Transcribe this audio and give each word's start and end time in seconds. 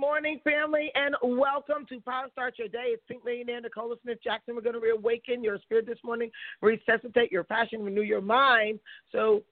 Morning, 0.00 0.40
family, 0.42 0.90
and 0.94 1.14
welcome 1.22 1.84
to 1.86 2.00
Power 2.00 2.28
Start 2.32 2.58
Your 2.58 2.68
Day. 2.68 2.86
It's 2.86 3.02
Pink 3.06 3.22
Millionaire 3.22 3.60
Nicola 3.60 3.96
Smith 4.02 4.16
Jackson. 4.24 4.54
We're 4.54 4.62
going 4.62 4.72
to 4.72 4.80
reawaken 4.80 5.44
your 5.44 5.58
spirit 5.58 5.84
this 5.84 5.98
morning, 6.02 6.30
resuscitate 6.62 7.30
your 7.30 7.44
passion, 7.44 7.84
renew 7.84 8.00
your 8.00 8.22
mind 8.22 8.80
so 9.12 9.42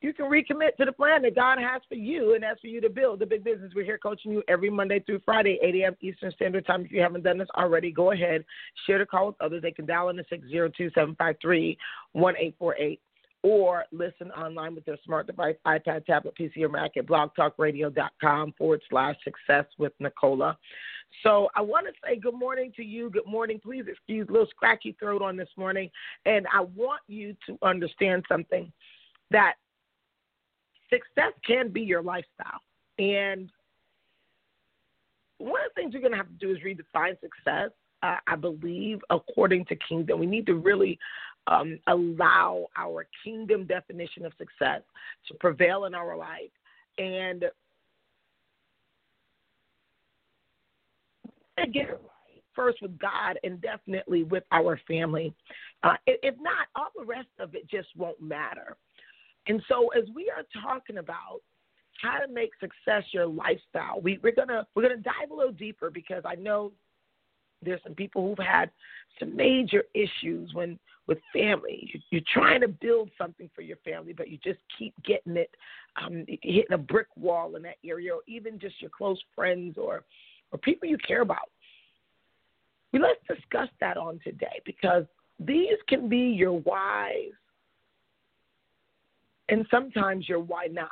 you 0.00 0.12
can 0.12 0.24
recommit 0.24 0.74
to 0.78 0.86
the 0.86 0.92
plan 0.92 1.22
that 1.22 1.36
God 1.36 1.58
has 1.60 1.82
for 1.88 1.94
you, 1.94 2.34
and 2.34 2.42
that's 2.42 2.60
for 2.60 2.66
you 2.66 2.80
to 2.80 2.90
build 2.90 3.20
the 3.20 3.26
big 3.26 3.44
business. 3.44 3.70
We're 3.76 3.84
here 3.84 3.96
coaching 3.96 4.32
you 4.32 4.42
every 4.48 4.70
Monday 4.70 4.98
through 4.98 5.20
Friday, 5.24 5.60
8 5.62 5.76
a.m. 5.76 5.96
Eastern 6.00 6.32
Standard 6.32 6.66
Time. 6.66 6.84
If 6.84 6.90
you 6.90 7.00
haven't 7.00 7.22
done 7.22 7.38
this 7.38 7.48
already, 7.56 7.92
go 7.92 8.10
ahead, 8.10 8.44
share 8.88 8.98
the 8.98 9.06
call 9.06 9.28
with 9.28 9.36
others. 9.40 9.62
They 9.62 9.70
can 9.70 9.86
dial 9.86 10.08
in 10.08 10.16
the 10.16 10.24
602 10.28 10.90
753 10.96 11.78
1848 12.10 13.00
or 13.42 13.84
listen 13.90 14.30
online 14.32 14.74
with 14.74 14.84
their 14.84 14.98
smart 15.04 15.26
device, 15.26 15.56
iPad, 15.66 16.06
tablet, 16.06 16.34
PC, 16.38 16.62
or 16.62 16.68
Mac 16.68 16.96
at 16.96 17.06
blogtalkradio.com 17.06 18.54
forward 18.56 18.82
slash 18.88 19.16
success 19.24 19.66
with 19.78 19.92
Nicola. 19.98 20.56
So 21.22 21.48
I 21.54 21.60
want 21.60 21.86
to 21.86 21.92
say 22.04 22.16
good 22.16 22.34
morning 22.34 22.72
to 22.76 22.82
you. 22.82 23.10
Good 23.10 23.26
morning. 23.26 23.60
Please 23.62 23.84
excuse 23.88 24.26
a 24.28 24.32
little 24.32 24.46
scratchy 24.48 24.96
throat 24.98 25.22
on 25.22 25.36
this 25.36 25.48
morning. 25.56 25.90
And 26.24 26.46
I 26.52 26.62
want 26.62 27.00
you 27.08 27.36
to 27.46 27.58
understand 27.62 28.24
something 28.28 28.72
that 29.30 29.54
success 30.88 31.32
can 31.46 31.70
be 31.70 31.82
your 31.82 32.02
lifestyle. 32.02 32.60
And 32.98 33.50
one 35.38 35.60
of 35.60 35.70
the 35.74 35.80
things 35.80 35.92
you're 35.92 36.02
going 36.02 36.12
to 36.12 36.18
have 36.18 36.28
to 36.28 36.32
do 36.34 36.52
is 36.52 36.58
redefine 36.58 37.18
success. 37.20 37.70
Uh, 38.02 38.16
I 38.26 38.36
believe, 38.36 39.00
according 39.10 39.64
to 39.66 39.76
Kingdom, 39.76 40.18
we 40.18 40.26
need 40.26 40.46
to 40.46 40.54
really 40.54 40.98
um, 41.46 41.78
allow 41.88 42.66
our 42.76 43.06
kingdom 43.24 43.66
definition 43.66 44.24
of 44.24 44.32
success 44.38 44.82
to 45.28 45.34
prevail 45.40 45.84
in 45.84 45.94
our 45.94 46.16
life. 46.16 46.50
And 46.98 47.44
get 51.72 51.90
it 51.90 52.00
first 52.54 52.82
with 52.82 52.98
God 52.98 53.38
and 53.44 53.60
definitely 53.60 54.24
with 54.24 54.44
our 54.52 54.80
family. 54.86 55.34
Uh, 55.82 55.94
if 56.06 56.34
not, 56.40 56.68
all 56.76 56.88
the 56.96 57.04
rest 57.04 57.28
of 57.38 57.54
it 57.54 57.68
just 57.68 57.88
won't 57.96 58.20
matter. 58.20 58.76
And 59.48 59.62
so, 59.68 59.88
as 59.88 60.04
we 60.14 60.30
are 60.30 60.44
talking 60.62 60.98
about 60.98 61.40
how 62.00 62.18
to 62.18 62.32
make 62.32 62.50
success 62.60 63.04
your 63.12 63.26
lifestyle, 63.26 64.00
we, 64.00 64.18
we're 64.22 64.34
gonna 64.34 64.66
we're 64.74 64.82
gonna 64.82 64.96
dive 64.96 65.30
a 65.30 65.34
little 65.34 65.52
deeper 65.52 65.90
because 65.90 66.22
I 66.24 66.36
know 66.36 66.72
there's 67.62 67.82
some 67.82 67.94
people 67.94 68.26
who've 68.26 68.46
had 68.46 68.70
some 69.18 69.34
major 69.34 69.84
issues 69.94 70.52
when 70.54 70.78
with 71.06 71.18
family. 71.32 71.90
You're 72.10 72.22
trying 72.32 72.60
to 72.60 72.68
build 72.68 73.10
something 73.18 73.50
for 73.54 73.62
your 73.62 73.78
family, 73.78 74.12
but 74.12 74.28
you 74.28 74.38
just 74.42 74.60
keep 74.78 74.94
getting 75.04 75.36
it, 75.36 75.50
um, 76.02 76.24
hitting 76.26 76.72
a 76.72 76.78
brick 76.78 77.08
wall 77.16 77.56
in 77.56 77.62
that 77.62 77.76
area, 77.84 78.14
or 78.14 78.20
even 78.26 78.58
just 78.58 78.80
your 78.80 78.90
close 78.90 79.18
friends 79.34 79.76
or 79.78 80.04
or 80.52 80.58
people 80.58 80.88
you 80.88 80.98
care 80.98 81.22
about. 81.22 81.50
We 82.92 83.00
let's 83.00 83.20
discuss 83.26 83.68
that 83.80 83.96
on 83.96 84.20
today 84.22 84.60
because 84.66 85.04
these 85.40 85.78
can 85.88 86.08
be 86.08 86.18
your 86.18 86.52
whys, 86.60 87.32
and 89.48 89.66
sometimes 89.70 90.28
your 90.28 90.40
why 90.40 90.66
not. 90.66 90.90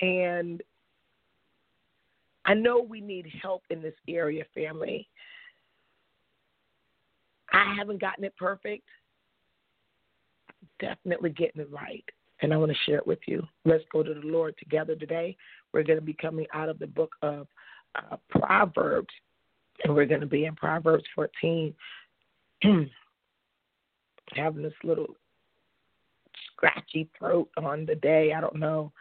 And 0.00 0.62
I 2.44 2.54
know 2.54 2.80
we 2.80 3.00
need 3.00 3.26
help 3.42 3.62
in 3.70 3.82
this 3.82 3.94
area, 4.06 4.44
family. 4.54 5.08
I 7.56 7.74
haven't 7.74 8.00
gotten 8.00 8.24
it 8.24 8.36
perfect. 8.36 8.84
Definitely 10.78 11.30
getting 11.30 11.62
it 11.62 11.70
right. 11.70 12.04
And 12.42 12.52
I 12.52 12.58
want 12.58 12.70
to 12.70 12.78
share 12.84 12.98
it 12.98 13.06
with 13.06 13.20
you. 13.26 13.42
Let's 13.64 13.84
go 13.90 14.02
to 14.02 14.12
the 14.12 14.20
Lord 14.26 14.54
together 14.58 14.94
today. 14.94 15.36
We're 15.72 15.84
going 15.84 15.98
to 15.98 16.04
be 16.04 16.12
coming 16.12 16.46
out 16.52 16.68
of 16.68 16.78
the 16.78 16.86
book 16.86 17.14
of 17.22 17.46
uh, 17.94 18.16
Proverbs, 18.28 19.08
and 19.84 19.94
we're 19.94 20.04
going 20.04 20.20
to 20.20 20.26
be 20.26 20.44
in 20.44 20.54
Proverbs 20.54 21.04
14. 21.14 21.74
Having 24.34 24.62
this 24.62 24.74
little 24.84 25.14
scratchy 26.52 27.08
throat 27.18 27.48
on 27.56 27.86
the 27.86 27.94
day. 27.94 28.32
I 28.36 28.40
don't 28.40 28.56
know 28.56 28.92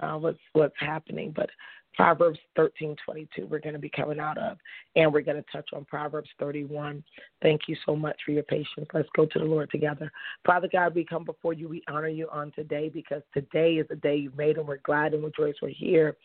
uh, 0.00 0.14
what's 0.14 0.38
what's 0.52 0.74
happening, 0.78 1.32
but 1.34 1.50
Proverbs 1.96 2.38
13:22 2.58 3.48
we're 3.48 3.58
going 3.58 3.72
to 3.72 3.78
be 3.78 3.88
coming 3.88 4.20
out 4.20 4.38
of 4.38 4.58
and 4.94 5.12
we're 5.12 5.22
going 5.22 5.42
to 5.42 5.50
touch 5.50 5.70
on 5.74 5.84
Proverbs 5.86 6.28
31. 6.38 7.02
Thank 7.42 7.62
you 7.68 7.76
so 7.86 7.96
much 7.96 8.16
for 8.24 8.32
your 8.32 8.42
patience. 8.44 8.86
Let's 8.92 9.08
go 9.16 9.26
to 9.26 9.38
the 9.38 9.44
Lord 9.44 9.70
together. 9.70 10.12
Father 10.44 10.68
God, 10.70 10.94
we 10.94 11.04
come 11.04 11.24
before 11.24 11.54
you. 11.54 11.68
We 11.68 11.82
honor 11.88 12.08
you 12.08 12.28
on 12.30 12.52
today 12.52 12.90
because 12.90 13.22
today 13.32 13.74
is 13.74 13.88
the 13.88 13.96
day 13.96 14.16
you've 14.16 14.36
made 14.36 14.58
and 14.58 14.68
we're 14.68 14.78
glad 14.78 15.14
and 15.14 15.24
rejoice 15.24 15.54
we're 15.62 15.70
here 15.70 16.16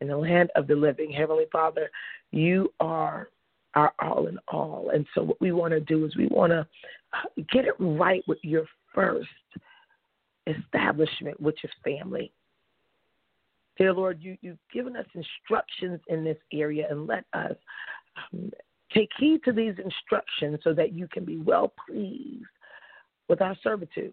in 0.00 0.08
the 0.08 0.16
land 0.16 0.50
of 0.56 0.66
the 0.66 0.74
living. 0.74 1.12
Heavenly 1.12 1.46
Father, 1.52 1.90
you 2.32 2.72
are 2.80 3.28
our 3.74 3.92
all 4.00 4.26
in 4.26 4.38
all. 4.48 4.90
And 4.92 5.06
so 5.14 5.22
what 5.22 5.40
we 5.40 5.52
want 5.52 5.72
to 5.72 5.80
do 5.80 6.04
is 6.04 6.16
we 6.16 6.26
want 6.26 6.50
to 6.50 6.66
uh, 7.12 7.42
get 7.52 7.64
it 7.64 7.74
right 7.78 8.24
with 8.26 8.38
your 8.42 8.64
first 8.94 9.28
establishment, 10.46 11.40
which 11.40 11.62
is 11.64 11.70
family. 11.84 12.32
Dear 13.78 13.92
Lord, 13.92 14.18
you, 14.20 14.36
you've 14.40 14.58
given 14.72 14.96
us 14.96 15.06
instructions 15.14 16.00
in 16.08 16.24
this 16.24 16.36
area, 16.52 16.88
and 16.90 17.06
let 17.06 17.24
us 17.32 17.54
um, 18.32 18.50
take 18.92 19.08
heed 19.18 19.40
to 19.44 19.52
these 19.52 19.74
instructions 19.82 20.58
so 20.64 20.74
that 20.74 20.92
you 20.92 21.06
can 21.08 21.24
be 21.24 21.38
well 21.38 21.72
pleased 21.86 22.44
with 23.28 23.40
our 23.40 23.56
servitude. 23.62 24.12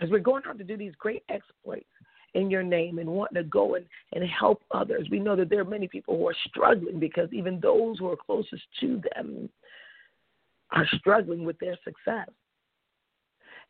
As 0.00 0.10
we're 0.10 0.18
going 0.18 0.42
out 0.46 0.58
to 0.58 0.64
do 0.64 0.76
these 0.76 0.92
great 0.98 1.24
exploits 1.30 1.86
in 2.34 2.50
your 2.50 2.62
name 2.62 2.98
and 2.98 3.08
wanting 3.08 3.42
to 3.42 3.48
go 3.48 3.74
and, 3.74 3.86
and 4.12 4.22
help 4.28 4.62
others, 4.70 5.08
we 5.10 5.18
know 5.18 5.34
that 5.34 5.48
there 5.48 5.60
are 5.60 5.64
many 5.64 5.88
people 5.88 6.18
who 6.18 6.28
are 6.28 6.36
struggling 6.48 7.00
because 7.00 7.32
even 7.32 7.58
those 7.58 7.98
who 7.98 8.08
are 8.08 8.16
closest 8.16 8.62
to 8.80 9.00
them 9.14 9.48
are 10.70 10.86
struggling 10.98 11.44
with 11.44 11.58
their 11.58 11.76
success. 11.82 12.28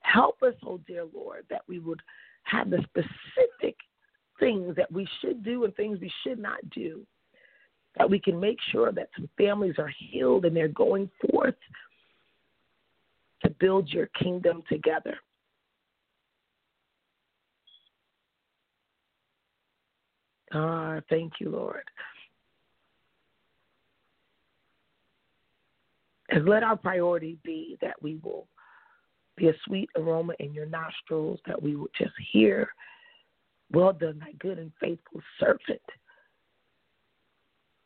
Help 0.01 0.43
us, 0.43 0.55
oh 0.67 0.81
dear 0.87 1.05
Lord, 1.15 1.45
that 1.49 1.63
we 1.69 1.79
would 1.79 2.01
have 2.49 2.71
the 2.71 2.85
specific 2.85 3.77
things 4.41 4.75
that 4.77 4.91
we 4.91 5.09
should 5.21 5.45
do 5.45 5.65
and 5.65 5.75
things 5.75 5.99
we 6.01 6.13
should 6.25 6.39
not 6.39 6.59
do. 6.71 7.07
That 7.97 8.09
we 8.09 8.21
can 8.21 8.39
make 8.39 8.59
sure 8.71 8.93
that 8.93 9.09
some 9.17 9.29
families 9.37 9.75
are 9.79 9.93
healed 9.99 10.45
and 10.45 10.55
they're 10.57 10.69
going 10.69 11.11
forth 11.31 11.57
to 13.43 13.51
build 13.51 13.89
your 13.89 14.07
kingdom 14.21 14.63
together. 14.69 15.17
Ah, 20.53 21.01
thank 21.11 21.35
you, 21.41 21.51
Lord. 21.51 21.83
And 26.31 26.47
let 26.47 26.63
our 26.63 26.77
priority 26.77 27.39
be 27.43 27.79
that 27.81 28.01
we 28.03 28.19
will 28.23 28.47
be 29.39 29.49
a 29.49 29.55
sweet 29.65 29.89
aroma 29.97 30.35
in 30.41 30.53
your 30.53 30.67
nostrils 30.67 31.41
that 31.47 31.61
we 31.61 31.77
would 31.77 31.91
just 31.99 32.13
hear, 32.33 32.69
Well 33.73 33.93
done, 33.93 34.19
thy 34.19 34.33
good 34.39 34.59
and 34.59 34.73
faithful 34.81 35.21
servant, 35.39 35.83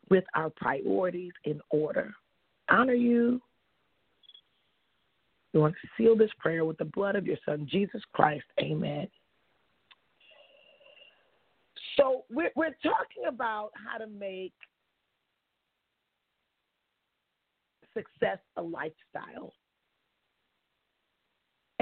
with 0.09 0.23
our 0.35 0.49
priorities 0.49 1.33
in 1.45 1.61
order. 1.69 2.13
Honor 2.69 2.93
you. 2.93 3.41
We 5.53 5.59
want 5.59 5.75
to 5.81 5.87
seal 5.97 6.15
this 6.17 6.31
prayer 6.39 6.65
with 6.65 6.77
the 6.77 6.85
blood 6.85 7.15
of 7.15 7.27
your 7.27 7.37
Son, 7.45 7.67
Jesus 7.69 8.01
Christ. 8.11 8.45
Amen. 8.59 9.07
So, 11.95 12.23
we're, 12.31 12.51
we're 12.55 12.75
talking 12.81 13.25
about 13.27 13.69
how 13.75 13.99
to 13.99 14.07
make 14.07 14.53
success 17.93 18.39
a 18.57 18.61
lifestyle. 18.61 19.53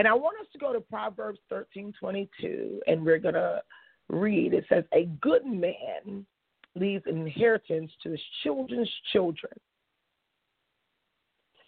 And 0.01 0.07
I 0.07 0.15
want 0.15 0.35
us 0.41 0.47
to 0.53 0.57
go 0.57 0.73
to 0.73 0.81
Proverbs 0.81 1.37
thirteen 1.47 1.93
twenty 1.99 2.27
two, 2.41 2.81
and 2.87 3.05
we're 3.05 3.19
going 3.19 3.35
to 3.35 3.61
read. 4.09 4.51
It 4.51 4.65
says, 4.67 4.83
A 4.95 5.05
good 5.21 5.45
man 5.45 6.25
leaves 6.73 7.03
an 7.05 7.19
inheritance 7.19 7.91
to 8.01 8.09
his 8.09 8.21
children's 8.41 8.89
children. 9.13 9.53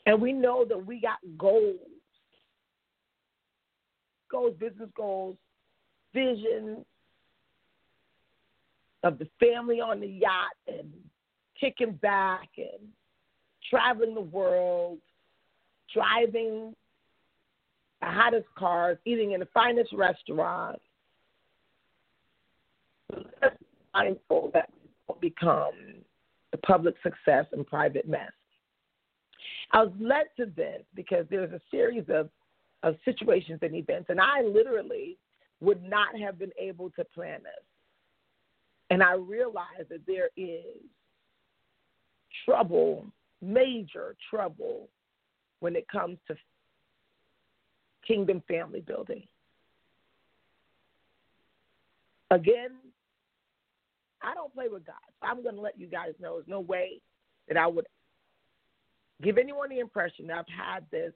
And 0.08 0.20
we 0.20 0.34
know 0.34 0.66
that 0.66 0.84
we 0.84 1.00
got 1.00 1.20
goals. 1.38 1.78
goals, 4.32 4.56
business 4.60 4.90
goals, 4.98 5.38
visions 6.12 6.84
of 9.04 9.20
the 9.20 9.28
family 9.40 9.80
on 9.80 10.00
the 10.00 10.08
yacht 10.08 10.58
and 10.68 10.92
kicking 11.60 12.00
back 12.02 12.50
and 12.58 12.88
traveling 13.70 14.16
the 14.16 14.22
world, 14.22 14.98
driving 15.94 16.74
the 18.04 18.12
hottest 18.12 18.48
cars, 18.58 18.98
eating 19.06 19.32
in 19.32 19.40
the 19.40 19.48
finest 19.54 19.94
restaurants. 19.94 20.82
Mindful 23.94 24.52
that 24.54 24.70
will 25.08 25.18
become 25.22 25.72
the 26.52 26.58
public 26.58 26.96
success 27.04 27.46
and 27.54 27.66
private 27.66 28.08
mess. 28.08 28.32
I 29.72 29.84
was 29.84 29.94
led 30.00 30.26
to 30.38 30.52
this 30.54 30.82
because 30.96 31.26
there's 31.30 31.54
a 31.54 31.62
series 31.72 32.06
of, 32.10 32.30
of 32.82 32.96
situations 33.06 33.60
and 33.62 33.76
events, 33.76 34.10
and 34.10 34.20
I 34.20 34.42
literally 34.42 35.18
would 35.62 35.82
not 35.84 36.18
have 36.20 36.38
been 36.38 36.52
able 36.60 36.90
to 36.92 37.06
plan 37.06 37.40
this. 37.44 37.64
And 38.90 39.02
I 39.02 39.14
realized 39.14 39.90
that 39.90 40.06
there 40.06 40.30
is 40.36 40.84
trouble, 42.46 43.06
major 43.42 44.16
trouble, 44.30 44.90
when 45.62 45.76
it 45.76 45.88
comes 45.88 46.18
to 46.28 46.36
kingdom 48.08 48.42
family 48.48 48.82
building. 48.82 49.24
Again, 52.32 52.72
I 54.22 54.34
don't 54.34 54.54
play 54.54 54.68
with 54.70 54.86
God. 54.86 54.96
I'm 55.22 55.44
going 55.44 55.56
to 55.56 55.62
let 55.62 55.80
you 55.80 55.88
guys 55.88 56.14
know 56.20 56.36
there's 56.36 56.48
no 56.48 56.62
way 56.62 57.00
that 57.48 57.58
I 57.58 57.68
would 57.68 57.86
give 59.22 59.38
anyone 59.38 59.70
the 59.70 59.80
impression 59.80 60.28
that 60.28 60.38
I've 60.38 60.46
had 60.48 60.86
this 60.92 61.14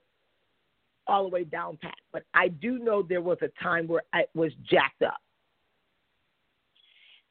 all 1.06 1.24
the 1.24 1.30
way 1.30 1.44
down 1.44 1.78
pat. 1.80 1.94
But 2.12 2.24
I 2.34 2.48
do 2.48 2.78
know 2.78 3.02
there 3.02 3.22
was 3.22 3.38
a 3.40 3.48
time 3.62 3.88
where 3.88 4.02
I 4.12 4.26
was 4.34 4.52
jacked 4.70 5.02
up. 5.02 5.20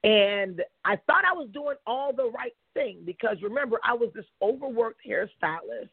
And 0.03 0.63
I 0.85 0.95
thought 1.07 1.23
I 1.29 1.33
was 1.33 1.49
doing 1.53 1.75
all 1.85 2.13
the 2.13 2.29
right 2.31 2.55
thing 2.73 2.99
because 3.05 3.37
remember, 3.41 3.79
I 3.83 3.93
was 3.93 4.09
this 4.13 4.25
overworked 4.41 5.01
hairstylist 5.07 5.89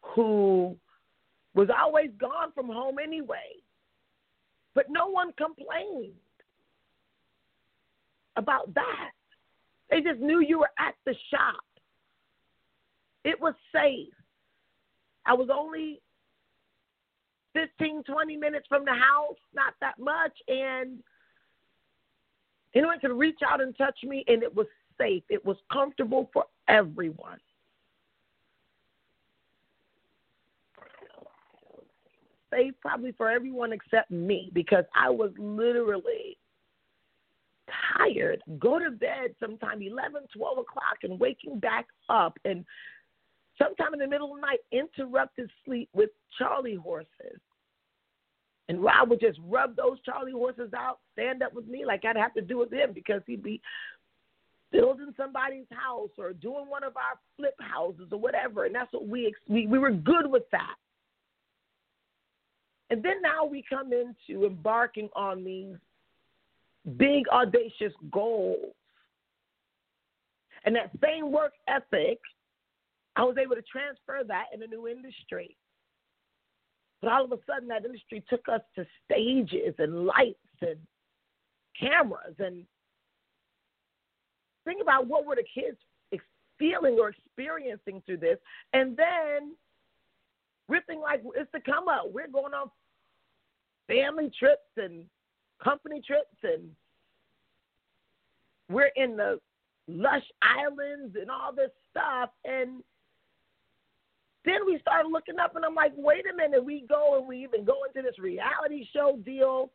who 0.00 0.76
was 1.54 1.68
always 1.76 2.10
gone 2.18 2.52
from 2.54 2.66
home 2.66 2.96
anyway. 3.02 3.56
But 4.74 4.86
no 4.90 5.06
one 5.06 5.32
complained 5.34 6.14
about 8.36 8.74
that. 8.74 9.10
They 9.90 10.00
just 10.00 10.20
knew 10.20 10.40
you 10.40 10.58
were 10.58 10.70
at 10.78 10.94
the 11.06 11.14
shop. 11.30 11.62
It 13.24 13.40
was 13.40 13.54
safe. 13.72 14.12
I 15.26 15.34
was 15.34 15.48
only 15.52 16.00
15, 17.54 18.02
20 18.02 18.36
minutes 18.36 18.66
from 18.68 18.84
the 18.84 18.92
house, 18.92 19.38
not 19.54 19.74
that 19.80 19.98
much. 19.98 20.32
And 20.48 20.98
anyone 22.74 22.98
could 22.98 23.12
reach 23.12 23.38
out 23.48 23.62
and 23.62 23.76
touch 23.78 23.98
me, 24.02 24.24
and 24.26 24.42
it 24.42 24.54
was 24.54 24.66
safe. 24.98 25.22
It 25.30 25.44
was 25.44 25.56
comfortable 25.72 26.28
for 26.32 26.44
everyone. 26.68 27.38
Safe 32.54 32.74
probably 32.80 33.12
for 33.12 33.30
everyone 33.30 33.72
except 33.72 34.10
me 34.10 34.50
because 34.52 34.84
I 34.94 35.10
was 35.10 35.30
literally 35.38 36.36
tired. 37.96 38.42
Go 38.58 38.78
to 38.78 38.90
bed 38.90 39.34
sometime 39.40 39.82
11, 39.82 40.22
12 40.36 40.58
o'clock 40.58 40.98
and 41.02 41.18
waking 41.18 41.58
back 41.58 41.86
up 42.08 42.38
and 42.44 42.64
sometime 43.58 43.94
in 43.94 44.00
the 44.00 44.06
middle 44.06 44.34
of 44.34 44.40
the 44.40 44.46
night 44.46 44.60
interrupt 44.72 45.38
his 45.38 45.48
sleep 45.64 45.88
with 45.94 46.10
Charlie 46.38 46.74
horses. 46.74 47.40
And 48.68 48.82
Rob 48.82 49.10
would 49.10 49.20
just 49.20 49.38
rub 49.46 49.76
those 49.76 49.98
Charlie 50.04 50.32
horses 50.32 50.72
out, 50.76 50.98
stand 51.12 51.42
up 51.42 51.54
with 51.54 51.66
me 51.66 51.84
like 51.84 52.04
I'd 52.04 52.16
have 52.16 52.34
to 52.34 52.40
do 52.40 52.58
with 52.58 52.72
him 52.72 52.92
because 52.94 53.20
he'd 53.26 53.42
be 53.42 53.60
building 54.72 55.12
somebody's 55.16 55.66
house 55.70 56.10
or 56.18 56.32
doing 56.32 56.64
one 56.68 56.82
of 56.82 56.96
our 56.96 57.18
flip 57.36 57.54
houses 57.60 58.08
or 58.10 58.18
whatever. 58.18 58.64
And 58.64 58.74
that's 58.74 58.92
what 58.92 59.06
we 59.06 59.34
we, 59.48 59.66
we 59.66 59.78
were 59.78 59.90
good 59.90 60.30
with 60.30 60.44
that. 60.52 60.76
And 62.94 63.02
then 63.02 63.20
now 63.22 63.44
we 63.44 63.64
come 63.68 63.90
into 63.92 64.46
embarking 64.46 65.08
on 65.16 65.42
these 65.42 65.74
big 66.96 67.28
audacious 67.28 67.92
goals. 68.12 68.72
And 70.64 70.76
that 70.76 70.92
same 71.02 71.32
work 71.32 71.54
ethic, 71.66 72.20
I 73.16 73.24
was 73.24 73.36
able 73.36 73.56
to 73.56 73.62
transfer 73.62 74.20
that 74.28 74.44
in 74.54 74.62
a 74.62 74.68
new 74.68 74.86
industry. 74.86 75.56
But 77.02 77.10
all 77.10 77.24
of 77.24 77.32
a 77.32 77.38
sudden, 77.48 77.66
that 77.66 77.84
industry 77.84 78.22
took 78.30 78.48
us 78.48 78.60
to 78.76 78.86
stages 79.04 79.74
and 79.80 80.06
lights 80.06 80.38
and 80.60 80.78
cameras. 81.76 82.36
And 82.38 82.64
think 84.64 84.80
about 84.80 85.08
what 85.08 85.26
were 85.26 85.34
the 85.34 85.42
kids 85.52 85.78
feeling 86.60 86.96
or 87.00 87.08
experiencing 87.08 88.04
through 88.06 88.18
this. 88.18 88.38
And 88.72 88.96
then 88.96 89.56
we're 90.68 90.82
thinking 90.82 91.02
like 91.02 91.24
it's 91.34 91.50
the 91.52 91.58
come 91.58 91.88
up. 91.88 92.12
We're 92.12 92.28
going 92.28 92.54
on 92.54 92.70
family 93.86 94.30
trips 94.38 94.70
and 94.76 95.04
company 95.62 96.00
trips 96.06 96.36
and 96.42 96.70
we're 98.68 98.90
in 98.96 99.16
the 99.16 99.38
lush 99.88 100.24
islands 100.42 101.16
and 101.20 101.30
all 101.30 101.54
this 101.54 101.70
stuff 101.90 102.30
and 102.44 102.82
then 104.44 104.66
we 104.66 104.78
started 104.80 105.08
looking 105.08 105.38
up, 105.38 105.56
and 105.56 105.64
I'm 105.64 105.74
like, 105.74 105.92
wait 105.96 106.24
a 106.30 106.36
minute. 106.36 106.62
We 106.62 106.84
go 106.88 107.18
and 107.18 107.26
we 107.26 107.42
even 107.42 107.64
go 107.64 107.76
into 107.84 108.06
this 108.06 108.18
reality 108.18 108.86
show 108.92 109.18
deal, 109.24 109.70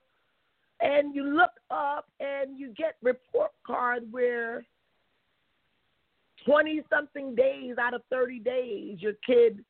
and 0.80 1.16
you 1.16 1.36
look 1.36 1.52
up 1.72 2.06
and 2.20 2.58
you 2.58 2.74
get 2.78 2.96
report 3.02 3.52
card 3.66 4.04
where 4.12 4.66
20 6.46 6.82
something 6.90 7.36
days 7.36 7.76
out 7.80 7.94
of 7.94 8.02
30 8.12 8.40
days, 8.40 8.98
your 9.00 9.14
kid 9.26 9.64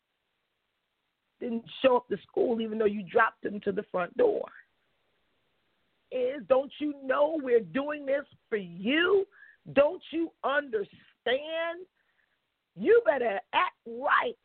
didn't 1.40 1.64
show 1.82 1.98
up 1.98 2.08
to 2.10 2.18
school 2.28 2.62
even 2.62 2.78
though 2.78 2.86
you 2.86 3.04
dropped 3.04 3.44
them 3.44 3.60
to 3.62 3.72
the 3.72 3.84
front 3.92 4.16
door. 4.18 4.46
Is 6.12 6.42
don't 6.48 6.72
you 6.80 6.96
know 7.04 7.40
we're 7.42 7.60
doing 7.60 8.06
this 8.06 8.26
for 8.50 8.58
you? 8.58 9.26
Don't 9.74 10.02
you 10.12 10.32
understand? 10.44 11.86
You 12.76 13.02
better 13.06 13.40
act 13.54 13.76
right 13.86 14.38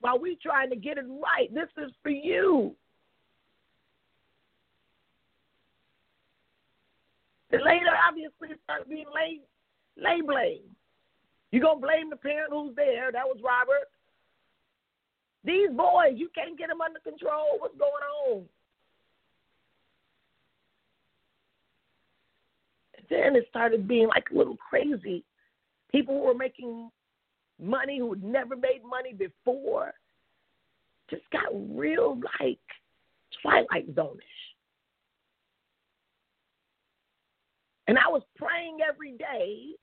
while 0.00 0.18
we 0.18 0.38
trying 0.42 0.70
to 0.70 0.76
get 0.76 0.98
it 0.98 1.04
right. 1.08 1.52
This 1.52 1.68
is 1.76 1.92
for 2.02 2.10
you. 2.10 2.74
The 7.50 7.58
later 7.58 7.90
obviously 8.08 8.56
start 8.64 8.88
being 8.88 9.04
lay 9.14 9.40
lay 9.96 10.22
blame. 10.22 10.62
You're 11.50 11.62
gonna 11.62 11.80
blame 11.80 12.08
the 12.08 12.16
parent 12.16 12.50
who's 12.50 12.74
there? 12.74 13.12
That 13.12 13.26
was 13.26 13.36
Robert. 13.44 13.90
These 15.44 15.70
boys, 15.70 16.14
you 16.14 16.28
can't 16.34 16.58
get 16.58 16.68
them 16.68 16.80
under 16.80 17.00
control. 17.00 17.58
What's 17.58 17.76
going 17.76 17.92
on? 18.28 18.44
Then 23.10 23.36
it 23.36 23.46
started 23.50 23.88
being 23.88 24.08
like 24.08 24.24
a 24.32 24.38
little 24.38 24.56
crazy. 24.56 25.24
People 25.90 26.20
were 26.20 26.34
making 26.34 26.90
money 27.60 27.98
who 27.98 28.10
had 28.10 28.22
never 28.22 28.56
made 28.56 28.82
money 28.88 29.12
before 29.12 29.92
just 31.10 31.22
got 31.30 31.50
real 31.76 32.18
like 32.40 32.58
Twilight 33.42 33.94
Zone 33.94 34.18
And 37.88 37.98
I 37.98 38.08
was 38.08 38.22
praying 38.36 38.78
every 38.88 39.12
day, 39.18 39.74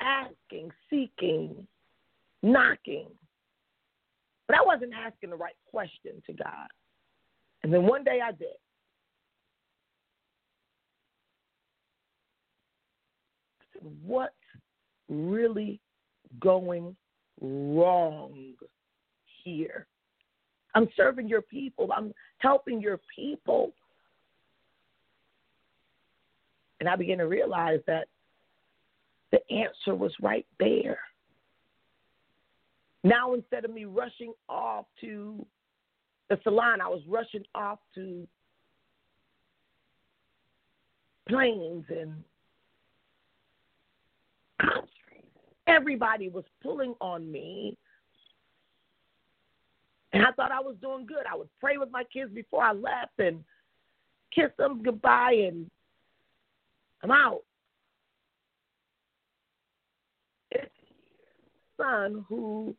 asking, 0.00 0.70
seeking, 0.88 1.66
knocking. 2.42 3.08
But 4.46 4.56
I 4.56 4.62
wasn't 4.62 4.92
asking 4.94 5.30
the 5.30 5.36
right 5.36 5.54
question 5.70 6.22
to 6.26 6.32
God. 6.32 6.68
And 7.62 7.72
then 7.72 7.84
one 7.84 8.04
day 8.04 8.20
I 8.24 8.32
did. 8.32 8.48
I 13.60 13.64
said, 13.74 13.82
What 14.04 14.34
really 15.08 15.80
going 16.40 16.96
wrong 17.40 18.54
here? 19.44 19.86
I'm 20.74 20.88
serving 20.96 21.28
your 21.28 21.42
people. 21.42 21.90
I'm 21.94 22.12
helping 22.38 22.80
your 22.80 23.00
people. 23.14 23.72
And 26.78 26.88
I 26.88 26.96
began 26.96 27.18
to 27.18 27.26
realize 27.26 27.80
that 27.86 28.08
the 29.30 29.40
answer 29.50 29.94
was 29.94 30.12
right 30.20 30.46
there. 30.58 30.98
Now, 33.02 33.34
instead 33.34 33.64
of 33.64 33.72
me 33.72 33.84
rushing 33.86 34.32
off 34.48 34.86
to 35.00 35.44
the 36.28 36.38
salon, 36.42 36.80
I 36.80 36.88
was 36.88 37.02
rushing 37.08 37.44
off 37.54 37.78
to 37.94 38.26
planes 41.28 41.84
and 41.88 42.12
Everybody 45.66 46.28
was 46.28 46.44
pulling 46.62 46.94
on 47.00 47.30
me 47.30 47.76
And 50.12 50.24
I 50.24 50.32
thought 50.32 50.50
I 50.50 50.60
was 50.60 50.74
doing 50.82 51.06
good. 51.06 51.24
I 51.30 51.36
would 51.36 51.48
pray 51.60 51.76
with 51.78 51.90
my 51.90 52.02
kids 52.04 52.32
before 52.32 52.64
I 52.64 52.72
left 52.72 53.18
and 53.18 53.44
kiss 54.34 54.50
them 54.58 54.82
goodbye, 54.82 55.46
and 55.48 55.70
I'm 57.02 57.10
out. 57.12 57.42
It's 60.50 60.70
son 61.80 62.24
who 62.28 62.74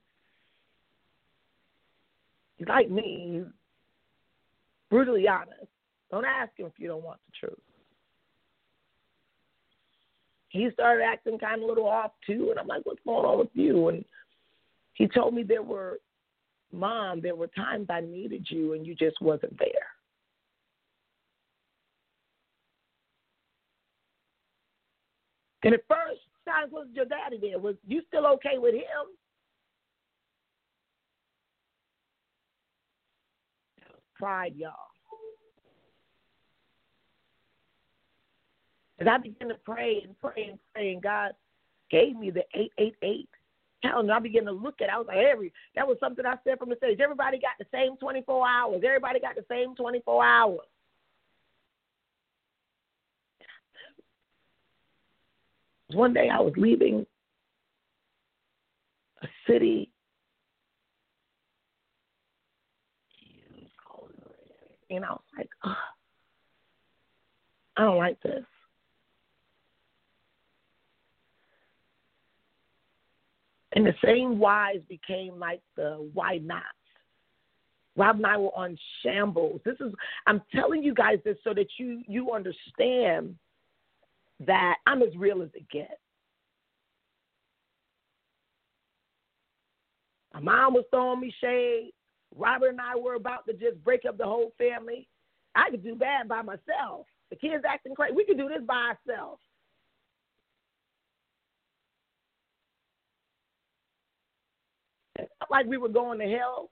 like 2.67 2.91
me, 2.91 3.43
brutally 4.89 5.27
honest. 5.27 5.67
Don't 6.11 6.25
ask 6.25 6.51
him 6.57 6.67
if 6.67 6.73
you 6.77 6.87
don't 6.87 7.03
want 7.03 7.19
the 7.25 7.47
truth. 7.47 7.59
He 10.49 10.69
started 10.73 11.03
acting 11.03 11.39
kind 11.39 11.55
of 11.55 11.61
a 11.63 11.65
little 11.65 11.87
off 11.87 12.11
too, 12.27 12.49
and 12.51 12.59
I'm 12.59 12.67
like, 12.67 12.85
"What's 12.85 12.99
going 13.05 13.25
on 13.25 13.39
with 13.39 13.49
you?" 13.53 13.87
And 13.87 14.05
he 14.93 15.07
told 15.07 15.33
me 15.33 15.43
there 15.43 15.63
were, 15.63 15.99
mom, 16.71 17.21
there 17.21 17.35
were 17.35 17.47
times 17.47 17.87
I 17.89 18.01
needed 18.01 18.45
you 18.49 18.73
and 18.73 18.85
you 18.85 18.93
just 18.93 19.21
wasn't 19.21 19.57
there. 19.57 19.67
And 25.63 25.73
at 25.73 25.81
first, 25.87 26.21
sounds 26.51 26.71
wasn't 26.71 26.95
your 26.95 27.05
daddy 27.05 27.37
there. 27.39 27.59
Was 27.59 27.75
you 27.87 28.01
still 28.07 28.27
okay 28.27 28.57
with 28.57 28.73
him? 28.73 28.83
Pride, 34.15 34.53
y'all. 34.55 34.73
As 38.99 39.07
I 39.07 39.17
began 39.17 39.49
to 39.49 39.55
pray 39.65 40.01
and 40.03 40.19
pray 40.19 40.49
and 40.49 40.59
pray, 40.73 40.93
and 40.93 41.01
God 41.01 41.31
gave 41.89 42.15
me 42.15 42.29
the 42.29 42.43
888 42.53 43.27
calendar, 43.81 44.13
I 44.13 44.19
began 44.19 44.45
to 44.45 44.51
look 44.51 44.79
at 44.79 44.89
it. 44.89 44.93
I 44.93 44.99
was 44.99 45.07
like, 45.07 45.17
every, 45.17 45.51
that 45.75 45.87
was 45.87 45.97
something 45.99 46.23
I 46.23 46.35
said 46.43 46.59
from 46.59 46.69
the 46.69 46.75
stage. 46.75 46.99
Everybody 46.99 47.39
got 47.39 47.57
the 47.57 47.65
same 47.73 47.97
24 47.97 48.47
hours. 48.47 48.81
Everybody 48.85 49.19
got 49.19 49.35
the 49.35 49.45
same 49.49 49.75
24 49.75 50.23
hours. 50.23 50.59
One 55.93 56.13
day 56.13 56.29
I 56.29 56.39
was 56.39 56.53
leaving 56.57 57.05
a 59.21 59.27
city. 59.47 59.91
And 64.89 65.05
I 65.05 65.11
was 65.11 65.21
like, 65.37 65.49
oh, 65.63 65.75
I 67.77 67.81
don't 67.83 67.97
like 67.97 68.21
this. 68.21 68.43
And 73.73 73.85
the 73.85 73.93
same 74.03 74.37
whys 74.37 74.81
became 74.89 75.39
like 75.39 75.61
the 75.77 76.09
why 76.13 76.39
not. 76.39 76.63
Rob 77.95 78.17
and 78.17 78.25
I 78.25 78.37
were 78.37 78.55
on 78.55 78.77
shambles. 79.01 79.61
This 79.65 79.77
is 79.79 79.93
I'm 80.27 80.41
telling 80.53 80.83
you 80.83 80.93
guys 80.93 81.19
this 81.23 81.37
so 81.43 81.53
that 81.53 81.67
you 81.77 82.01
you 82.07 82.33
understand 82.33 83.35
that 84.45 84.75
I'm 84.87 85.01
as 85.01 85.15
real 85.15 85.41
as 85.41 85.49
it 85.53 85.69
gets. 85.69 85.91
My 90.33 90.39
mom 90.39 90.73
was 90.73 90.85
throwing 90.91 91.19
me 91.19 91.33
shade. 91.41 91.91
Robert 92.35 92.69
and 92.69 92.81
I 92.81 92.95
were 92.95 93.15
about 93.15 93.45
to 93.47 93.53
just 93.53 93.83
break 93.83 94.05
up 94.07 94.17
the 94.17 94.25
whole 94.25 94.53
family. 94.57 95.07
I 95.55 95.69
could 95.69 95.83
do 95.83 95.95
bad 95.95 96.27
by 96.27 96.41
myself. 96.41 97.05
The 97.29 97.35
kids 97.35 97.63
acting 97.67 97.93
crazy. 97.95 98.15
We 98.15 98.25
could 98.25 98.37
do 98.37 98.47
this 98.47 98.63
by 98.65 98.93
ourselves. 99.07 99.41
Like 105.49 105.65
we 105.65 105.77
were 105.77 105.89
going 105.89 106.19
to 106.19 106.25
hell 106.25 106.71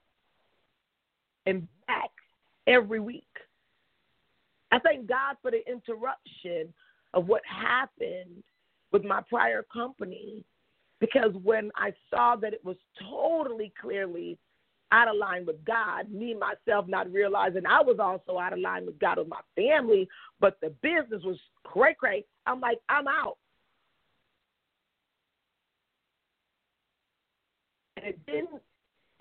and 1.45 1.67
back 1.88 2.09
every 2.65 2.99
week. 2.99 3.25
I 4.71 4.79
thank 4.79 5.07
God 5.07 5.35
for 5.41 5.51
the 5.51 5.67
interruption 5.69 6.73
of 7.13 7.27
what 7.27 7.41
happened 7.45 8.43
with 8.91 9.03
my 9.03 9.21
prior 9.29 9.65
company 9.71 10.43
because 10.99 11.31
when 11.43 11.71
I 11.75 11.93
saw 12.09 12.35
that 12.37 12.53
it 12.53 12.63
was 12.63 12.75
totally 13.09 13.71
clearly 13.79 14.37
out 14.91 15.07
of 15.07 15.15
line 15.15 15.45
with 15.45 15.63
God, 15.65 16.11
me 16.11 16.33
myself 16.33 16.87
not 16.87 17.11
realizing 17.11 17.65
I 17.65 17.81
was 17.81 17.97
also 17.99 18.39
out 18.39 18.53
of 18.53 18.59
line 18.59 18.85
with 18.85 18.99
God 18.99 19.17
with 19.17 19.27
my 19.27 19.39
family, 19.55 20.07
but 20.39 20.57
the 20.61 20.73
business 20.81 21.23
was 21.23 21.37
cray 21.63 21.95
cray. 21.97 22.25
I'm 22.45 22.59
like, 22.59 22.79
I'm 22.89 23.07
out. 23.07 23.37
And 27.97 28.05
it 28.05 28.25
didn't 28.25 28.61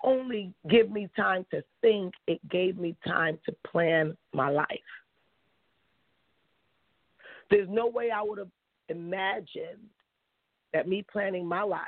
only 0.03 0.53
give 0.69 0.89
me 0.89 1.09
time 1.15 1.45
to 1.51 1.63
think, 1.81 2.13
it 2.27 2.39
gave 2.49 2.77
me 2.77 2.95
time 3.05 3.37
to 3.45 3.55
plan 3.69 4.17
my 4.33 4.49
life. 4.49 4.67
There's 7.49 7.69
no 7.69 7.87
way 7.87 8.11
I 8.11 8.21
would 8.21 8.37
have 8.37 8.51
imagined 8.89 9.89
that 10.73 10.87
me 10.87 11.03
planning 11.11 11.45
my 11.45 11.63
life 11.63 11.83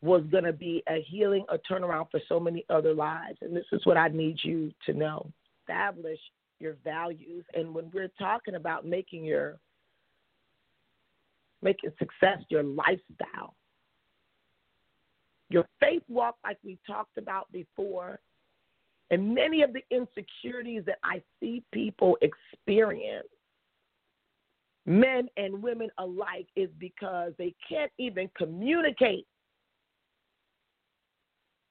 was 0.00 0.22
going 0.30 0.44
to 0.44 0.52
be 0.52 0.82
a 0.88 1.04
healing, 1.06 1.44
a 1.48 1.58
turnaround 1.58 2.10
for 2.10 2.20
so 2.28 2.38
many 2.38 2.64
other 2.70 2.94
lives. 2.94 3.38
And 3.42 3.54
this 3.54 3.66
is 3.72 3.84
what 3.84 3.96
I 3.96 4.08
need 4.08 4.38
you 4.42 4.72
to 4.86 4.92
know 4.92 5.30
establish 5.68 6.18
your 6.60 6.76
values. 6.84 7.44
And 7.54 7.74
when 7.74 7.90
we're 7.92 8.10
talking 8.18 8.54
about 8.54 8.86
making 8.86 9.24
your 9.24 9.58
making 11.60 11.90
success 11.98 12.38
your 12.48 12.62
lifestyle, 12.62 13.54
your 15.50 15.66
faith 15.80 16.02
walk, 16.08 16.36
like 16.44 16.58
we 16.64 16.78
talked 16.86 17.18
about 17.18 17.50
before, 17.50 18.20
and 19.10 19.34
many 19.34 19.62
of 19.62 19.72
the 19.72 19.82
insecurities 19.90 20.84
that 20.86 20.98
I 21.02 21.20
see 21.40 21.62
people 21.72 22.16
experience 22.20 23.26
men 24.88 25.28
and 25.36 25.62
women 25.62 25.90
alike 25.98 26.46
is 26.56 26.70
because 26.78 27.32
they 27.36 27.54
can't 27.68 27.92
even 27.98 28.30
communicate 28.36 29.26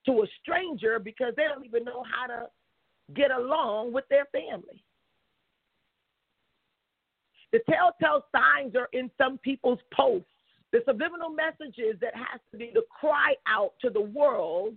to 0.06 0.22
a 0.22 0.28
stranger 0.42 1.00
because 1.00 1.34
they 1.36 1.44
don't 1.44 1.66
even 1.66 1.84
know 1.84 2.04
how 2.04 2.28
to 2.28 2.48
get 3.16 3.32
along 3.32 3.92
with 3.92 4.06
their 4.10 4.26
family. 4.32 4.84
The 7.52 7.60
telltale 7.70 8.26
signs 8.32 8.76
are 8.76 8.90
in 8.94 9.10
some 9.18 9.40
people's 9.40 9.80
posts. 9.94 10.30
The 10.72 10.80
subliminal 10.86 11.30
messages 11.30 11.96
that 12.02 12.14
has 12.14 12.40
to 12.52 12.58
be 12.58 12.68
to 12.68 12.84
cry 13.00 13.34
out 13.48 13.74
to 13.82 13.90
the 13.90 14.02
world 14.02 14.76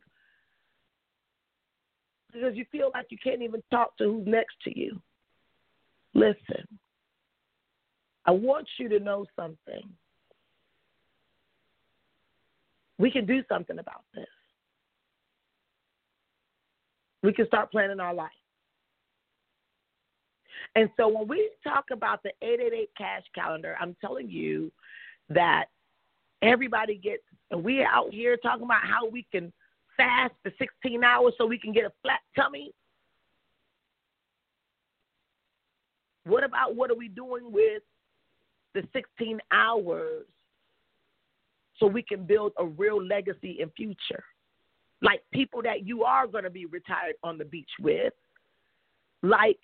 because 2.33 2.57
you 2.57 2.65
feel 2.71 2.91
like 2.95 3.07
you 3.11 3.19
can't 3.23 3.43
even 3.43 3.63
talk 3.71 3.97
to 3.99 4.05
who's 4.05 4.27
next 4.27 4.55
to 4.65 4.79
you. 4.79 5.01
Listen, 6.15 6.67
I 8.27 8.33
want 8.33 8.69
you 8.79 8.89
to 8.91 9.01
know 9.01 9.25
something. 9.37 9.89
We 12.99 13.11
can 13.11 13.25
do 13.25 13.43
something 13.49 13.79
about 13.79 14.05
this. 14.15 14.27
We 17.23 17.33
can 17.33 17.47
start 17.47 17.71
planning 17.71 18.01
our 18.01 18.15
life. 18.15 18.31
And 20.75 20.91
so 20.97 21.09
when 21.09 21.27
we 21.27 21.51
talk 21.65 21.87
about 21.91 22.23
the 22.23 22.31
888 22.43 22.91
cash 22.97 23.23
calendar, 23.35 23.77
I'm 23.81 23.97
telling 24.01 24.31
you 24.31 24.71
that 25.31 25.67
everybody 26.43 26.97
gets, 26.97 27.23
and 27.51 27.65
we're 27.65 27.89
out 27.89 28.13
here 28.13 28.37
talking 28.37 28.65
about 28.65 28.83
how 28.85 29.09
we 29.09 29.27
can 29.33 29.53
fast 29.97 30.35
for 30.43 30.53
16 30.59 31.03
hours 31.03 31.35
so 31.37 31.47
we 31.47 31.59
can 31.59 31.73
get 31.73 31.85
a 31.85 31.93
flat 32.03 32.21
tummy. 32.37 32.73
What 36.25 36.45
about 36.45 36.77
what 36.77 36.91
are 36.91 36.97
we 36.97 37.09
doing 37.09 37.51
with 37.51 37.83
the 38.75 38.83
16 38.93 39.41
hours 39.53 40.25
so 41.79 41.87
we 41.87 42.03
can 42.03 42.25
build 42.25 42.53
a 42.59 42.67
real 42.67 43.03
legacy 43.03 43.59
in 43.61 43.71
future. 43.71 44.25
Like 45.03 45.23
people 45.33 45.63
that 45.63 45.87
you 45.87 46.05
are 46.05 46.27
going 46.27 46.45
to 46.45 46.51
be 46.51 46.67
retired 46.67 47.15
on 47.23 47.39
the 47.39 47.45
beach 47.45 47.71
with, 47.81 48.13
like 49.23 49.59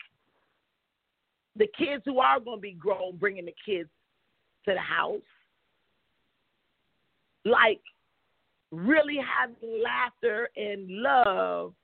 the 1.56 1.68
kids 1.78 2.02
who 2.06 2.18
are 2.20 2.40
going 2.40 2.58
to 2.58 2.62
be 2.62 2.72
grown, 2.72 3.16
bringing 3.16 3.44
the 3.44 3.54
kids 3.64 3.88
to 4.64 4.74
the 4.74 4.80
house, 4.80 5.20
like 7.44 7.80
really 8.72 9.18
having 9.18 9.82
laughter 9.82 10.48
and 10.56 10.88
love, 10.88 11.74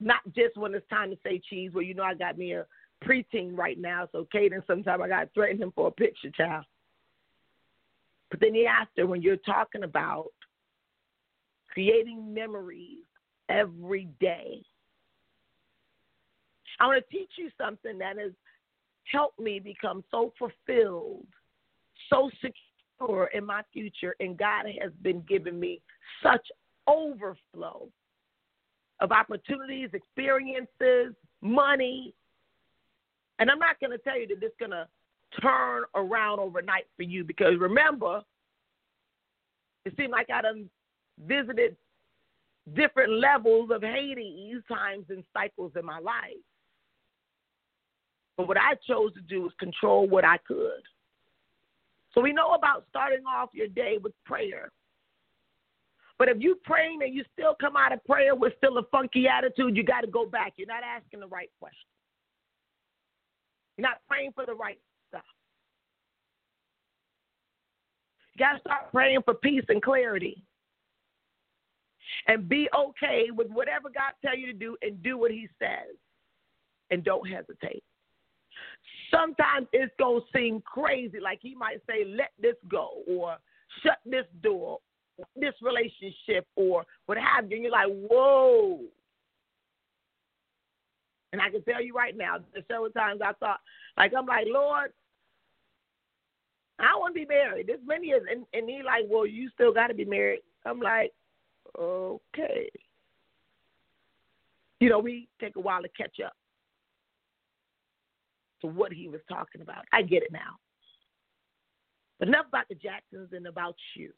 not 0.00 0.20
just 0.34 0.56
when 0.56 0.74
it's 0.74 0.88
time 0.88 1.10
to 1.10 1.18
say 1.22 1.40
cheese. 1.48 1.70
Well, 1.74 1.84
you 1.84 1.94
know, 1.94 2.02
I 2.02 2.14
got 2.14 2.38
me 2.38 2.52
a 2.52 2.66
preteen 3.06 3.56
right 3.56 3.78
now, 3.78 4.08
so 4.12 4.26
Caden 4.34 4.66
sometimes 4.66 5.00
I 5.02 5.08
got 5.08 5.20
to 5.20 5.30
threaten 5.34 5.60
him 5.60 5.72
for 5.74 5.88
a 5.88 5.90
picture, 5.90 6.30
child. 6.30 6.64
But 8.30 8.40
then 8.40 8.54
he 8.54 8.66
asked 8.66 8.92
her, 8.96 9.06
when 9.06 9.22
you're 9.22 9.36
talking 9.36 9.82
about 9.82 10.28
creating 11.72 12.32
memories 12.32 13.04
every 13.48 14.08
day, 14.20 14.62
I 16.80 16.86
want 16.86 17.04
to 17.04 17.16
teach 17.16 17.30
you 17.36 17.50
something 17.60 17.98
that 17.98 18.18
has 18.18 18.32
helped 19.10 19.38
me 19.38 19.60
become 19.60 20.02
so 20.10 20.32
fulfilled, 20.38 21.26
so 22.08 22.30
secure 22.40 23.26
in 23.34 23.44
my 23.44 23.62
future, 23.72 24.14
and 24.20 24.36
God 24.36 24.64
has 24.80 24.92
been 25.02 25.22
giving 25.28 25.60
me 25.60 25.80
such 26.22 26.46
overflow 26.88 27.88
of 29.00 29.12
opportunities, 29.12 29.90
experiences, 29.92 31.14
money. 31.40 32.14
And 33.42 33.50
I'm 33.50 33.58
not 33.58 33.80
going 33.80 33.90
to 33.90 33.98
tell 33.98 34.16
you 34.16 34.28
that 34.28 34.40
it's 34.40 34.54
going 34.60 34.70
to 34.70 34.86
turn 35.40 35.82
around 35.96 36.38
overnight 36.38 36.84
for 36.96 37.02
you 37.02 37.24
because 37.24 37.58
remember, 37.58 38.22
it 39.84 39.94
seemed 39.96 40.12
like 40.12 40.28
I 40.32 40.42
done 40.42 40.70
visited 41.26 41.76
different 42.76 43.14
levels 43.14 43.70
of 43.72 43.82
Hades 43.82 44.62
times 44.68 45.06
and 45.08 45.24
cycles 45.32 45.72
in 45.76 45.84
my 45.84 45.98
life. 45.98 46.38
But 48.36 48.46
what 48.46 48.58
I 48.58 48.74
chose 48.86 49.12
to 49.14 49.20
do 49.22 49.42
was 49.42 49.52
control 49.58 50.06
what 50.06 50.24
I 50.24 50.36
could. 50.46 50.84
So 52.14 52.20
we 52.20 52.32
know 52.32 52.52
about 52.52 52.84
starting 52.90 53.24
off 53.26 53.48
your 53.54 53.66
day 53.66 53.98
with 54.00 54.12
prayer. 54.24 54.70
But 56.16 56.28
if 56.28 56.36
you're 56.38 56.54
praying 56.62 57.00
and 57.02 57.12
you 57.12 57.24
still 57.32 57.56
come 57.60 57.74
out 57.74 57.92
of 57.92 58.04
prayer 58.04 58.36
with 58.36 58.52
still 58.58 58.78
a 58.78 58.84
funky 58.92 59.26
attitude, 59.26 59.76
you 59.76 59.82
got 59.82 60.02
to 60.02 60.06
go 60.06 60.26
back. 60.26 60.52
You're 60.58 60.68
not 60.68 60.84
asking 60.84 61.18
the 61.18 61.26
right 61.26 61.50
question. 61.58 61.88
You're 63.76 63.88
not 63.88 63.98
praying 64.08 64.32
for 64.34 64.46
the 64.46 64.54
right 64.54 64.78
stuff. 65.08 65.22
You 68.34 68.38
got 68.38 68.52
to 68.52 68.60
start 68.60 68.90
praying 68.90 69.20
for 69.24 69.34
peace 69.34 69.64
and 69.68 69.82
clarity. 69.82 70.44
And 72.26 72.48
be 72.48 72.68
okay 72.76 73.30
with 73.34 73.48
whatever 73.48 73.88
God 73.88 74.12
tell 74.24 74.36
you 74.36 74.46
to 74.46 74.52
do 74.52 74.76
and 74.82 75.02
do 75.02 75.16
what 75.18 75.30
he 75.30 75.48
says. 75.58 75.96
And 76.90 77.02
don't 77.02 77.26
hesitate. 77.26 77.82
Sometimes 79.10 79.66
it's 79.72 79.92
going 79.98 80.20
to 80.20 80.38
seem 80.38 80.62
crazy, 80.62 81.20
like 81.20 81.38
he 81.40 81.54
might 81.54 81.80
say, 81.88 82.04
let 82.04 82.32
this 82.40 82.56
go, 82.70 83.02
or 83.08 83.36
shut 83.82 83.98
this 84.04 84.26
door, 84.42 84.78
this 85.36 85.54
relationship, 85.62 86.46
or 86.56 86.84
what 87.06 87.18
have 87.18 87.50
you. 87.50 87.56
And 87.56 87.64
you're 87.64 87.72
like, 87.72 87.88
whoa. 87.88 88.80
And 91.32 91.40
I 91.40 91.50
can 91.50 91.62
tell 91.62 91.82
you 91.82 91.94
right 91.94 92.16
now, 92.16 92.36
there's 92.52 92.66
several 92.68 92.90
times 92.90 93.20
I 93.24 93.32
thought, 93.34 93.60
like, 93.96 94.12
I'm 94.16 94.26
like, 94.26 94.46
Lord, 94.46 94.92
I 96.78 96.94
want 96.96 97.14
to 97.14 97.20
be 97.20 97.26
married. 97.26 97.66
This 97.66 97.78
many 97.86 98.08
years. 98.08 98.24
And, 98.30 98.44
and 98.52 98.68
he 98.68 98.82
like, 98.84 99.04
well, 99.08 99.26
you 99.26 99.48
still 99.54 99.72
got 99.72 99.86
to 99.86 99.94
be 99.94 100.04
married. 100.04 100.40
I'm 100.66 100.80
like, 100.80 101.12
okay. 101.78 102.70
You 104.80 104.90
know, 104.90 104.98
we 104.98 105.28
take 105.40 105.56
a 105.56 105.60
while 105.60 105.82
to 105.82 105.88
catch 105.88 106.18
up 106.24 106.34
to 108.60 108.66
what 108.66 108.92
he 108.92 109.08
was 109.08 109.20
talking 109.28 109.60
about. 109.60 109.84
I 109.92 110.02
get 110.02 110.22
it 110.22 110.32
now. 110.32 110.58
But 112.18 112.28
enough 112.28 112.46
about 112.48 112.68
the 112.68 112.74
Jacksons 112.74 113.30
and 113.32 113.46
about 113.46 113.76
you, 113.94 114.12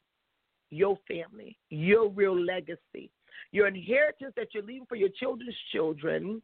your 0.69 0.97
family, 1.07 1.57
your 1.69 2.09
real 2.09 2.39
legacy, 2.39 3.09
your 3.51 3.67
inheritance 3.67 4.33
that 4.35 4.49
you're 4.53 4.63
leaving 4.63 4.85
for 4.87 4.95
your 4.95 5.09
children's 5.09 5.55
children. 5.71 6.41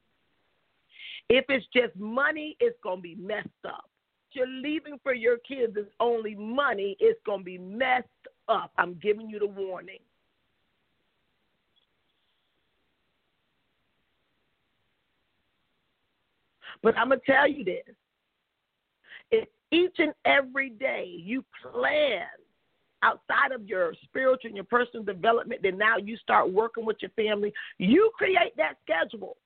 If 1.30 1.46
it's 1.50 1.66
just 1.74 1.96
money, 1.96 2.58
it's 2.60 2.78
going 2.84 2.98
to 2.98 3.02
be 3.02 3.16
messed 3.16 3.48
up. 3.66 3.90
You're 4.34 4.48
leaving 4.48 4.98
for 5.04 5.14
your 5.14 5.38
kids 5.38 5.76
is 5.76 5.88
only 6.00 6.36
money, 6.36 6.96
it's 7.00 7.20
going 7.26 7.40
to 7.40 7.46
be 7.46 7.58
messed 7.58 8.08
up. 8.48 8.72
I'm 8.78 8.98
giving 9.02 9.30
you 9.30 9.40
the 9.40 9.48
warning. 9.48 10.00
But 16.82 16.98
I'm 16.98 17.10
going 17.10 17.20
to 17.20 17.32
tell 17.32 17.48
you 17.48 17.64
this. 17.64 17.84
If 19.32 19.48
each 19.72 19.96
and 20.00 20.14
every 20.26 20.70
day 20.70 21.06
you 21.08 21.44
plan 21.72 22.26
outside 23.04 23.52
of 23.54 23.66
your 23.66 23.94
spiritual 24.04 24.48
and 24.48 24.56
your 24.56 24.66
personal 24.66 25.04
development, 25.04 25.62
then 25.64 25.78
now 25.78 25.98
you 25.98 26.18
start 26.18 26.52
working 26.52 26.86
with 26.86 26.98
your 27.02 27.12
family, 27.12 27.54
you 27.78 28.12
create 28.16 28.56
that 28.58 28.76
schedule. 28.84 29.38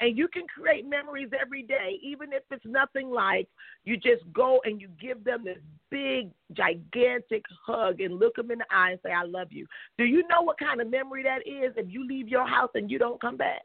And 0.00 0.16
you 0.16 0.28
can 0.28 0.44
create 0.46 0.88
memories 0.88 1.30
every 1.38 1.62
day, 1.62 1.98
even 2.02 2.32
if 2.32 2.44
it's 2.52 2.64
nothing 2.64 3.10
like 3.10 3.48
you 3.84 3.96
just 3.96 4.22
go 4.32 4.60
and 4.64 4.80
you 4.80 4.88
give 5.00 5.24
them 5.24 5.44
this 5.44 5.58
big, 5.90 6.30
gigantic 6.52 7.42
hug 7.66 8.00
and 8.00 8.18
look 8.18 8.36
them 8.36 8.52
in 8.52 8.58
the 8.58 8.64
eye 8.70 8.92
and 8.92 9.00
say, 9.04 9.10
I 9.10 9.24
love 9.24 9.48
you. 9.50 9.66
Do 9.96 10.04
you 10.04 10.22
know 10.28 10.42
what 10.42 10.58
kind 10.58 10.80
of 10.80 10.88
memory 10.88 11.24
that 11.24 11.40
is 11.48 11.72
if 11.76 11.86
you 11.88 12.06
leave 12.06 12.28
your 12.28 12.46
house 12.46 12.70
and 12.74 12.88
you 12.88 12.98
don't 12.98 13.20
come 13.20 13.36
back? 13.36 13.62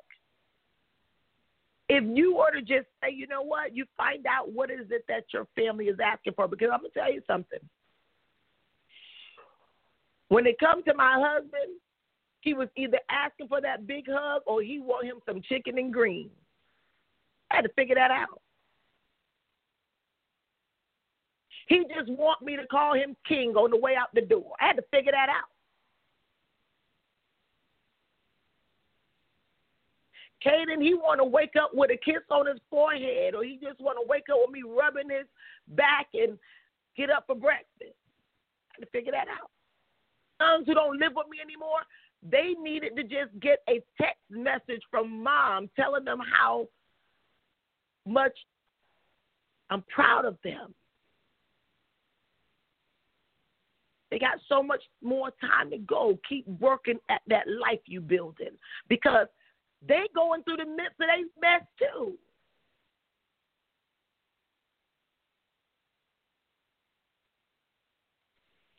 if 1.89 2.03
you 2.15 2.35
were 2.35 2.51
to 2.51 2.61
just 2.61 2.87
say, 3.01 3.11
you 3.13 3.27
know 3.27 3.43
what, 3.43 3.75
you 3.75 3.85
find 3.97 4.25
out 4.25 4.51
what 4.51 4.71
is 4.71 4.87
it 4.89 5.05
that 5.07 5.25
your 5.33 5.47
family 5.55 5.85
is 5.85 5.97
asking 6.03 6.33
for. 6.33 6.47
Because 6.47 6.69
I'm 6.71 6.79
gonna 6.79 6.89
tell 6.93 7.11
you 7.11 7.21
something. 7.27 7.59
When 10.29 10.47
it 10.47 10.59
comes 10.59 10.83
to 10.85 10.93
my 10.95 11.15
husband, 11.19 11.77
he 12.43 12.53
was 12.53 12.67
either 12.75 12.99
asking 13.09 13.47
for 13.47 13.61
that 13.61 13.87
big 13.87 14.05
hug 14.11 14.41
or 14.45 14.61
he 14.61 14.79
want 14.79 15.05
him 15.05 15.17
some 15.25 15.41
chicken 15.41 15.77
and 15.77 15.93
greens. 15.93 16.29
I 17.49 17.55
had 17.57 17.61
to 17.61 17.69
figure 17.69 17.95
that 17.95 18.11
out. 18.11 18.41
He 21.69 21.85
just 21.95 22.09
want 22.09 22.41
me 22.41 22.57
to 22.57 22.67
call 22.67 22.93
him 22.95 23.15
king 23.25 23.55
on 23.55 23.71
the 23.71 23.77
way 23.77 23.95
out 23.95 24.09
the 24.13 24.21
door. 24.21 24.51
I 24.59 24.67
had 24.67 24.75
to 24.75 24.83
figure 24.91 25.13
that 25.13 25.29
out. 25.29 25.47
Caden, 30.45 30.81
he 30.81 30.93
want 30.93 31.19
to 31.19 31.23
wake 31.23 31.53
up 31.55 31.71
with 31.73 31.91
a 31.91 31.95
kiss 31.95 32.21
on 32.29 32.47
his 32.47 32.59
forehead, 32.69 33.33
or 33.33 33.45
he 33.45 33.57
just 33.63 33.79
want 33.79 33.97
to 33.97 34.05
wake 34.05 34.25
up 34.29 34.39
with 34.41 34.51
me 34.51 34.61
rubbing 34.67 35.09
his 35.09 35.25
back 35.69 36.07
and 36.13 36.37
get 36.97 37.09
up 37.09 37.23
for 37.27 37.35
breakfast. 37.35 37.71
I 37.79 38.73
had 38.73 38.85
to 38.85 38.91
figure 38.91 39.13
that 39.13 39.29
out. 39.29 39.49
Sons 40.41 40.67
who 40.67 40.73
don't 40.73 40.99
live 40.99 41.13
with 41.15 41.29
me 41.29 41.37
anymore, 41.41 41.79
they 42.29 42.53
needed 42.61 42.95
to 42.95 43.03
just 43.03 43.37
get 43.41 43.59
a 43.69 43.81
text 43.99 44.21
message 44.29 44.81
from 44.89 45.23
mom 45.23 45.69
telling 45.75 46.05
them 46.05 46.19
how 46.19 46.67
much 48.05 48.33
I'm 49.69 49.83
proud 49.93 50.25
of 50.25 50.37
them. 50.43 50.73
They 54.11 54.19
got 54.19 54.37
so 54.47 54.61
much 54.61 54.83
more 55.01 55.31
time 55.41 55.71
to 55.71 55.77
go. 55.79 56.19
Keep 56.29 56.47
working 56.59 56.99
at 57.09 57.21
that 57.27 57.47
life 57.47 57.79
you're 57.87 58.01
building 58.01 58.51
because 58.87 59.27
they 59.87 60.03
going 60.15 60.43
through 60.43 60.57
the 60.57 60.65
midst 60.65 60.99
of 61.01 61.07
their 61.07 61.17
mess 61.41 61.67
too. 61.79 62.13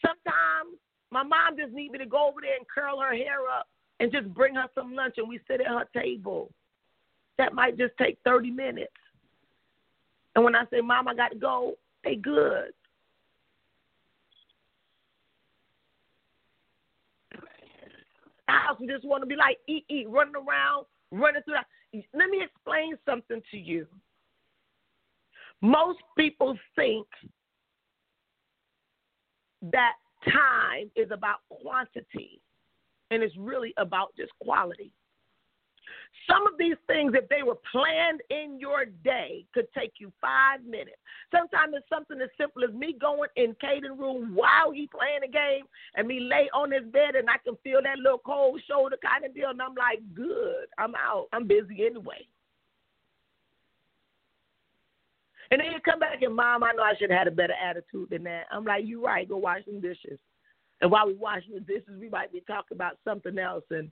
Sometimes 0.01 0.79
my 1.15 1.23
mom 1.23 1.57
just 1.57 1.73
need 1.73 1.93
me 1.93 1.99
to 1.99 2.07
go 2.07 2.29
over 2.29 2.41
there 2.41 2.57
and 2.57 2.67
curl 2.67 3.01
her 3.01 3.15
hair 3.15 3.47
up 3.57 3.69
and 4.01 4.11
just 4.11 4.27
bring 4.35 4.57
her 4.57 4.67
some 4.75 4.97
lunch 4.97 5.15
and 5.17 5.29
we 5.29 5.39
sit 5.49 5.61
at 5.61 5.69
her 5.69 5.87
table. 5.97 6.51
That 7.39 7.55
might 7.55 7.79
just 7.79 7.93
take 7.97 8.19
30 8.25 8.51
minutes. 8.51 8.93
And 10.35 10.45
when 10.45 10.57
I 10.57 10.65
say, 10.73 10.81
Mom, 10.81 11.07
I 11.07 11.15
got 11.15 11.29
to 11.29 11.39
go, 11.39 11.75
they 12.03 12.17
good. 12.17 12.73
I 18.49 18.67
also 18.71 18.85
just 18.85 19.05
want 19.05 19.23
to 19.23 19.27
be 19.27 19.37
like, 19.37 19.59
eat, 19.69 19.85
eat, 19.89 20.09
running 20.09 20.35
around, 20.35 20.87
running 21.13 21.43
through 21.45 21.55
that. 21.55 22.03
Let 22.13 22.29
me 22.29 22.43
explain 22.43 22.97
something 23.09 23.41
to 23.53 23.57
you. 23.57 23.87
Most 25.63 26.01
people 26.19 26.59
think 26.75 27.07
that 29.63 29.93
time 30.31 30.91
is 30.97 31.11
about 31.11 31.39
quantity, 31.49 32.41
and 33.11 33.23
it's 33.23 33.37
really 33.37 33.75
about 33.77 34.15
just 34.17 34.33
quality. 34.41 34.93
Some 36.31 36.47
of 36.47 36.55
these 36.59 36.77
things, 36.87 37.13
if 37.15 37.29
they 37.29 37.43
were 37.43 37.59
planned 37.71 38.21
in 38.31 38.59
your 38.59 38.87
day, 38.87 39.45
could 39.53 39.67
take 39.77 39.95
you 39.99 40.13
five 40.21 40.65
minutes. 40.65 40.97
Sometimes 41.31 41.75
it's 41.77 41.89
something 41.89 42.21
as 42.21 42.31
simple 42.41 42.65
as 42.65 42.73
me 42.73 42.97
going 42.99 43.29
in 43.37 43.55
Caden 43.63 43.99
room 43.99 44.35
while 44.35 44.71
he 44.73 44.87
playing 44.87 45.23
a 45.25 45.31
game 45.31 45.65
and 45.97 46.09
me 46.09 46.21
lay 46.21 46.49
on 46.55 46.71
his 46.71 46.85
bed 46.91 47.15
and 47.17 47.29
I 47.29 47.37
can 47.45 47.57
feel 47.63 47.83
that 47.83 47.99
little 47.99 48.23
cold 48.25 48.61
shoulder 48.69 48.97
kind 49.05 49.25
of 49.25 49.35
deal. 49.35 49.51
And 49.51 49.61
I'm 49.61 49.75
like, 49.75 50.01
good, 50.15 50.67
I'm 50.79 50.95
out. 50.95 51.27
I'm 51.33 51.47
busy 51.47 51.85
anyway. 51.85 52.27
And 55.51 55.61
then 55.61 55.73
you 55.73 55.81
come 55.85 56.01
back 56.01 56.23
and 56.23 56.35
mom, 56.35 56.65
I 56.65 56.73
know 56.73 56.83
I 56.83 56.95
should 56.99 57.11
have 57.11 57.19
had 57.19 57.29
a 57.29 57.33
better 57.33 57.55
attitude 57.55 58.11
than 58.11 58.25
that. 58.25 58.47
I'm 58.51 58.65
like, 58.65 58.85
you're 58.87 59.03
right, 59.03 59.29
go 59.29 59.37
wash 59.37 59.65
some 59.65 59.81
dishes. 59.81 60.19
And 60.81 60.91
while 60.91 61.07
we 61.07 61.15
washing 61.15 61.55
the 61.55 61.61
dishes, 61.61 62.01
we 62.01 62.09
might 62.09 62.33
be 62.33 62.43
talking 62.47 62.77
about 62.77 62.99
something 63.05 63.39
else. 63.39 63.65
And 63.71 63.91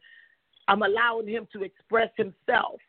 I'm 0.68 0.82
allowing 0.82 1.28
him 1.28 1.46
to 1.52 1.62
express 1.62 2.10
himself. 2.16 2.80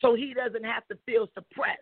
So 0.00 0.14
he 0.14 0.34
doesn't 0.34 0.64
have 0.64 0.86
to 0.88 0.98
feel 1.06 1.28
suppressed. 1.34 1.80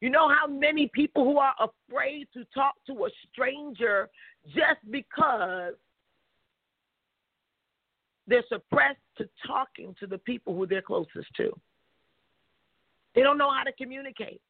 You 0.00 0.10
know 0.10 0.28
how 0.28 0.46
many 0.46 0.90
people 0.92 1.24
who 1.24 1.38
are 1.38 1.54
afraid 1.58 2.28
to 2.34 2.44
talk 2.52 2.74
to 2.86 3.06
a 3.06 3.08
stranger 3.32 4.10
just 4.48 4.80
because 4.90 5.72
they're 8.26 8.44
suppressed 8.48 9.00
to 9.18 9.28
talking 9.46 9.94
to 10.00 10.06
the 10.06 10.18
people 10.18 10.54
who 10.54 10.66
they're 10.66 10.82
closest 10.82 11.28
to. 11.36 11.52
They 13.14 13.22
don't 13.22 13.38
know 13.38 13.52
how 13.52 13.62
to 13.64 13.72
communicate. 13.72 14.40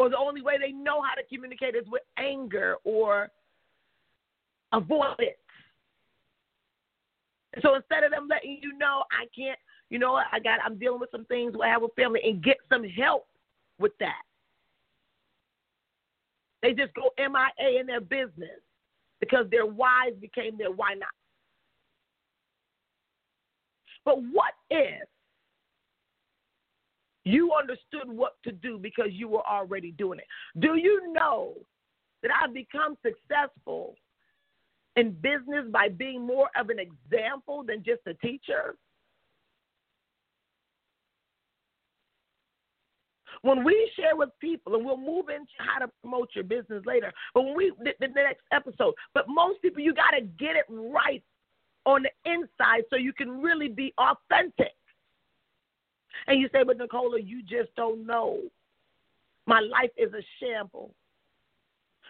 or 0.00 0.08
the 0.08 0.16
only 0.16 0.40
way 0.40 0.56
they 0.58 0.72
know 0.72 1.02
how 1.02 1.14
to 1.14 1.22
communicate 1.32 1.74
is 1.74 1.84
with 1.86 2.00
anger 2.16 2.76
or 2.84 3.30
avoidance. 4.72 5.36
So 7.60 7.74
instead 7.74 8.04
of 8.04 8.10
them 8.10 8.26
letting 8.26 8.58
you 8.62 8.78
know, 8.78 9.04
I 9.12 9.26
can't, 9.36 9.58
you 9.90 9.98
know 9.98 10.14
I 10.14 10.40
got, 10.40 10.60
I'm 10.64 10.78
dealing 10.78 11.00
with 11.00 11.10
some 11.10 11.26
things 11.26 11.54
where 11.54 11.68
I 11.68 11.72
have 11.72 11.82
a 11.82 11.88
family, 11.96 12.20
and 12.24 12.42
get 12.42 12.56
some 12.70 12.82
help 12.84 13.26
with 13.78 13.92
that. 14.00 14.22
They 16.62 16.72
just 16.72 16.94
go 16.94 17.10
MIA 17.18 17.80
in 17.80 17.86
their 17.86 18.00
business 18.00 18.60
because 19.20 19.44
their 19.50 19.66
whys 19.66 20.14
became 20.18 20.56
their 20.56 20.70
why 20.70 20.94
not. 20.94 21.10
But 24.04 24.16
what 24.32 24.54
if 24.70 25.08
you 27.24 27.52
understood 27.52 28.08
what 28.08 28.36
to 28.44 28.52
do 28.52 28.78
because 28.78 29.08
you 29.10 29.28
were 29.28 29.46
already 29.46 29.92
doing 29.92 30.18
it? 30.18 30.26
Do 30.58 30.76
you 30.76 31.12
know 31.12 31.54
that 32.22 32.30
I've 32.42 32.54
become 32.54 32.96
successful 33.02 33.94
in 34.96 35.12
business 35.12 35.66
by 35.70 35.88
being 35.88 36.26
more 36.26 36.50
of 36.58 36.70
an 36.70 36.78
example 36.78 37.62
than 37.66 37.82
just 37.84 38.00
a 38.06 38.14
teacher? 38.14 38.74
When 43.42 43.64
we 43.64 43.90
share 43.96 44.16
with 44.16 44.28
people, 44.38 44.74
and 44.74 44.84
we'll 44.84 44.98
move 44.98 45.30
into 45.30 45.48
how 45.58 45.78
to 45.78 45.90
promote 46.02 46.28
your 46.34 46.44
business 46.44 46.82
later, 46.84 47.10
but 47.32 47.44
when 47.44 47.56
we 47.56 47.72
the, 47.82 47.92
the 47.98 48.08
next 48.08 48.42
episode, 48.52 48.92
but 49.14 49.24
most 49.28 49.62
people 49.62 49.80
you 49.80 49.94
got 49.94 50.10
to 50.10 50.20
get 50.20 50.56
it 50.56 50.66
right 50.68 51.22
on 51.86 52.02
the 52.02 52.30
inside 52.30 52.84
so 52.90 52.96
you 52.96 53.12
can 53.12 53.40
really 53.40 53.68
be 53.68 53.92
authentic. 53.98 54.74
And 56.26 56.40
you 56.40 56.48
say, 56.52 56.62
but 56.64 56.78
Nicola, 56.78 57.20
you 57.20 57.42
just 57.42 57.74
don't 57.76 58.06
know. 58.06 58.40
My 59.46 59.60
life 59.60 59.90
is 59.96 60.12
a 60.12 60.22
shamble. 60.38 60.94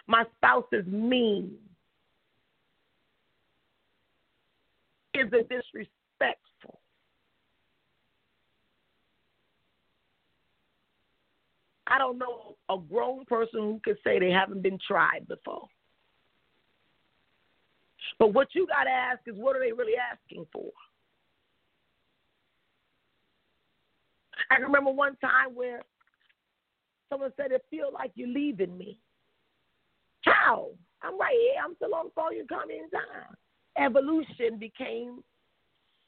My 0.06 0.24
spouse 0.36 0.66
is 0.72 0.86
mean. 0.86 1.54
Is 5.14 5.28
it 5.32 5.48
disrespectful? 5.48 6.80
I 11.86 11.98
don't 11.98 12.18
know 12.18 12.56
a 12.68 12.76
grown 12.78 13.24
person 13.24 13.60
who 13.60 13.80
could 13.84 13.98
say 14.04 14.18
they 14.18 14.30
haven't 14.30 14.62
been 14.62 14.78
tried 14.86 15.26
before. 15.28 15.66
But 18.20 18.34
what 18.34 18.48
you 18.54 18.66
got 18.66 18.84
to 18.84 18.90
ask 18.90 19.20
is 19.26 19.34
what 19.36 19.56
are 19.56 19.60
they 19.60 19.72
really 19.72 19.94
asking 19.96 20.46
for? 20.52 20.70
I 24.50 24.56
remember 24.56 24.90
one 24.90 25.16
time 25.16 25.54
where 25.54 25.80
someone 27.08 27.32
said, 27.36 27.50
It 27.50 27.64
feels 27.70 27.94
like 27.94 28.12
you're 28.14 28.28
leaving 28.28 28.76
me. 28.76 28.98
How? 30.26 30.68
I'm 31.02 31.18
right 31.18 31.34
here. 31.34 31.62
I'm 31.64 31.74
still 31.76 31.94
on 31.94 32.06
the 32.06 32.10
phone. 32.14 32.36
You 32.36 32.44
come 32.46 32.70
anytime. 32.70 33.34
Evolution 33.78 34.58
became 34.58 35.24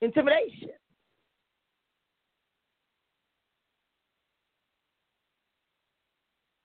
intimidation. 0.03 0.69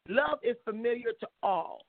Love 0.10 0.40
is 0.44 0.58
familiar 0.66 1.12
to 1.22 1.28
all. 1.42 1.86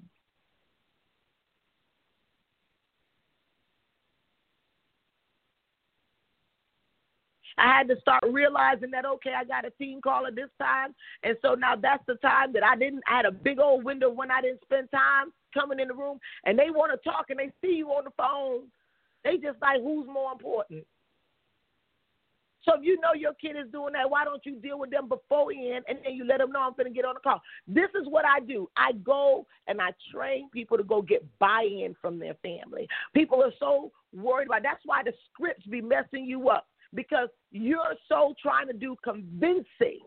I 7.59 7.77
had 7.77 7.88
to 7.88 8.01
start 8.01 8.23
realizing 8.31 8.90
that 8.92 9.05
okay, 9.05 9.33
I 9.37 9.44
got 9.44 9.64
a 9.64 9.71
team 9.71 10.01
call 10.01 10.27
at 10.27 10.35
this 10.35 10.51
time, 10.61 10.94
and 11.23 11.37
so 11.42 11.55
now 11.55 11.75
that's 11.77 12.05
the 12.07 12.14
time 12.16 12.53
that 12.53 12.62
I 12.64 12.77
didn't. 12.77 13.03
I 13.11 13.16
had 13.16 13.27
a 13.27 13.33
big 13.33 13.59
old 13.59 13.85
window 13.85 14.11
when 14.11 14.31
I 14.31 14.40
didn't 14.40 14.62
spend 14.62 14.90
time 14.90 15.33
coming 15.53 15.81
in 15.81 15.88
the 15.88 15.94
room, 15.94 16.18
and 16.44 16.59
they 16.59 16.71
want 16.71 16.92
to 16.92 17.09
talk 17.09 17.27
and 17.31 17.38
they 17.38 17.51
see 17.61 17.75
you 17.75 17.88
on 17.88 18.05
the 18.05 18.11
phone. 18.16 18.68
They 19.25 19.37
just 19.37 19.61
like 19.61 19.83
who's 19.83 20.07
more 20.07 20.33
important. 20.33 20.85
So 22.68 22.75
if 22.75 22.85
you 22.85 23.01
know 23.01 23.14
your 23.14 23.33
kid 23.35 23.57
is 23.57 23.71
doing 23.73 23.94
that, 23.94 24.11
why 24.11 24.25
don't 24.25 24.44
you 24.44 24.57
deal 24.57 24.79
with 24.79 24.90
them 24.90 25.09
beforehand 25.09 25.85
and 25.88 25.99
then 26.05 26.14
you 26.14 26.25
let 26.25 26.38
them 26.38 26.53
know 26.53 26.61
I'm 26.61 26.73
going 26.73 26.87
to 26.87 26.94
get 26.94 27.07
on 27.07 27.14
the 27.14 27.21
call? 27.21 27.40
This 27.66 27.88
is 27.99 28.07
what 28.07 28.25
I 28.27 28.40
do. 28.40 28.68
I 28.77 28.92
go 28.92 29.47
and 29.68 29.81
I 29.81 29.90
train 30.12 30.51
people 30.51 30.77
to 30.77 30.83
go 30.83 31.01
get 31.01 31.25
buy-in 31.38 31.97
from 32.01 32.18
their 32.18 32.35
family. 32.42 32.87
People 33.14 33.42
are 33.42 33.53
so 33.59 33.90
worried 34.14 34.49
about. 34.49 34.62
That's 34.62 34.83
why 34.85 35.03
the 35.03 35.12
scripts 35.33 35.64
be 35.66 35.81
messing 35.81 36.27
you 36.27 36.51
up 36.51 36.66
because 36.94 37.29
you're 37.51 37.94
so 38.09 38.35
trying 38.40 38.66
to 38.68 38.72
do 38.72 38.96
convincing 39.05 40.01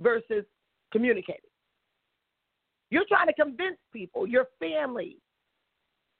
versus 0.00 0.44
communicating. 0.92 1.40
You're 2.90 3.06
trying 3.08 3.26
to 3.26 3.32
convince 3.32 3.78
people, 3.92 4.26
your 4.26 4.46
family. 4.60 5.18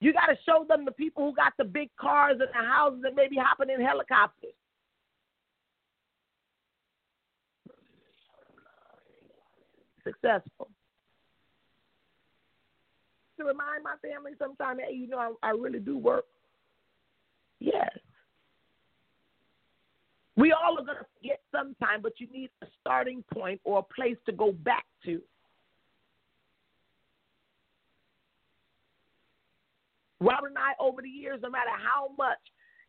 You 0.00 0.12
got 0.12 0.26
to 0.26 0.36
show 0.44 0.64
them 0.68 0.84
the 0.84 0.92
people 0.92 1.24
who 1.24 1.34
got 1.34 1.52
the 1.56 1.64
big 1.64 1.88
cars 2.00 2.38
and 2.40 2.48
the 2.52 2.68
houses 2.68 3.02
and 3.04 3.14
maybe 3.14 3.36
hopping 3.36 3.72
in 3.72 3.80
helicopters. 3.80 4.52
Successful. 10.02 10.68
To 13.38 13.44
remind 13.44 13.82
my 13.82 13.94
family 14.02 14.32
sometimes, 14.38 14.80
hey, 14.86 14.94
you 14.94 15.08
know, 15.08 15.18
I, 15.18 15.48
I 15.48 15.50
really 15.52 15.80
do 15.80 15.96
work. 15.96 16.24
Yes. 17.60 17.90
We 20.36 20.52
all 20.52 20.78
are 20.78 20.84
going 20.84 20.98
to 20.98 21.06
forget 21.20 21.40
sometime, 21.52 22.02
but 22.02 22.18
you 22.18 22.26
need 22.32 22.50
a 22.62 22.66
starting 22.80 23.22
point 23.32 23.60
or 23.64 23.78
a 23.78 23.94
place 23.94 24.16
to 24.26 24.32
go 24.32 24.52
back 24.52 24.84
to. 25.04 25.20
Robert 30.20 30.48
and 30.48 30.58
I, 30.58 30.72
over 30.80 31.02
the 31.02 31.08
years, 31.08 31.40
no 31.42 31.50
matter 31.50 31.70
how 31.70 32.10
much 32.16 32.38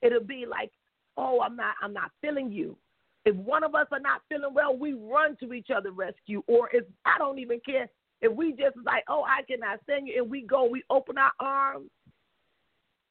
it'll 0.01 0.23
be 0.23 0.45
like, 0.49 0.71
oh, 1.17 1.41
I'm 1.41 1.55
not, 1.55 1.75
I'm 1.81 1.93
not 1.93 2.11
feeling 2.21 2.51
you. 2.51 2.77
If 3.25 3.35
one 3.35 3.63
of 3.63 3.75
us 3.75 3.87
are 3.91 3.99
not 3.99 4.21
feeling 4.29 4.53
well, 4.53 4.75
we 4.75 4.93
run 4.93 5.35
to 5.41 5.53
each 5.53 5.69
other 5.75 5.91
rescue. 5.91 6.43
Or 6.47 6.69
if 6.71 6.85
I 7.05 7.17
don't 7.17 7.39
even 7.39 7.59
care 7.65 7.89
if 8.21 8.31
we 8.31 8.51
just 8.51 8.77
like, 8.85 9.03
oh, 9.07 9.23
I 9.23 9.43
cannot 9.43 9.79
send 9.85 10.07
you, 10.07 10.21
and 10.21 10.31
we 10.31 10.41
go, 10.41 10.65
we 10.65 10.83
open 10.89 11.17
our 11.17 11.31
arms 11.39 11.89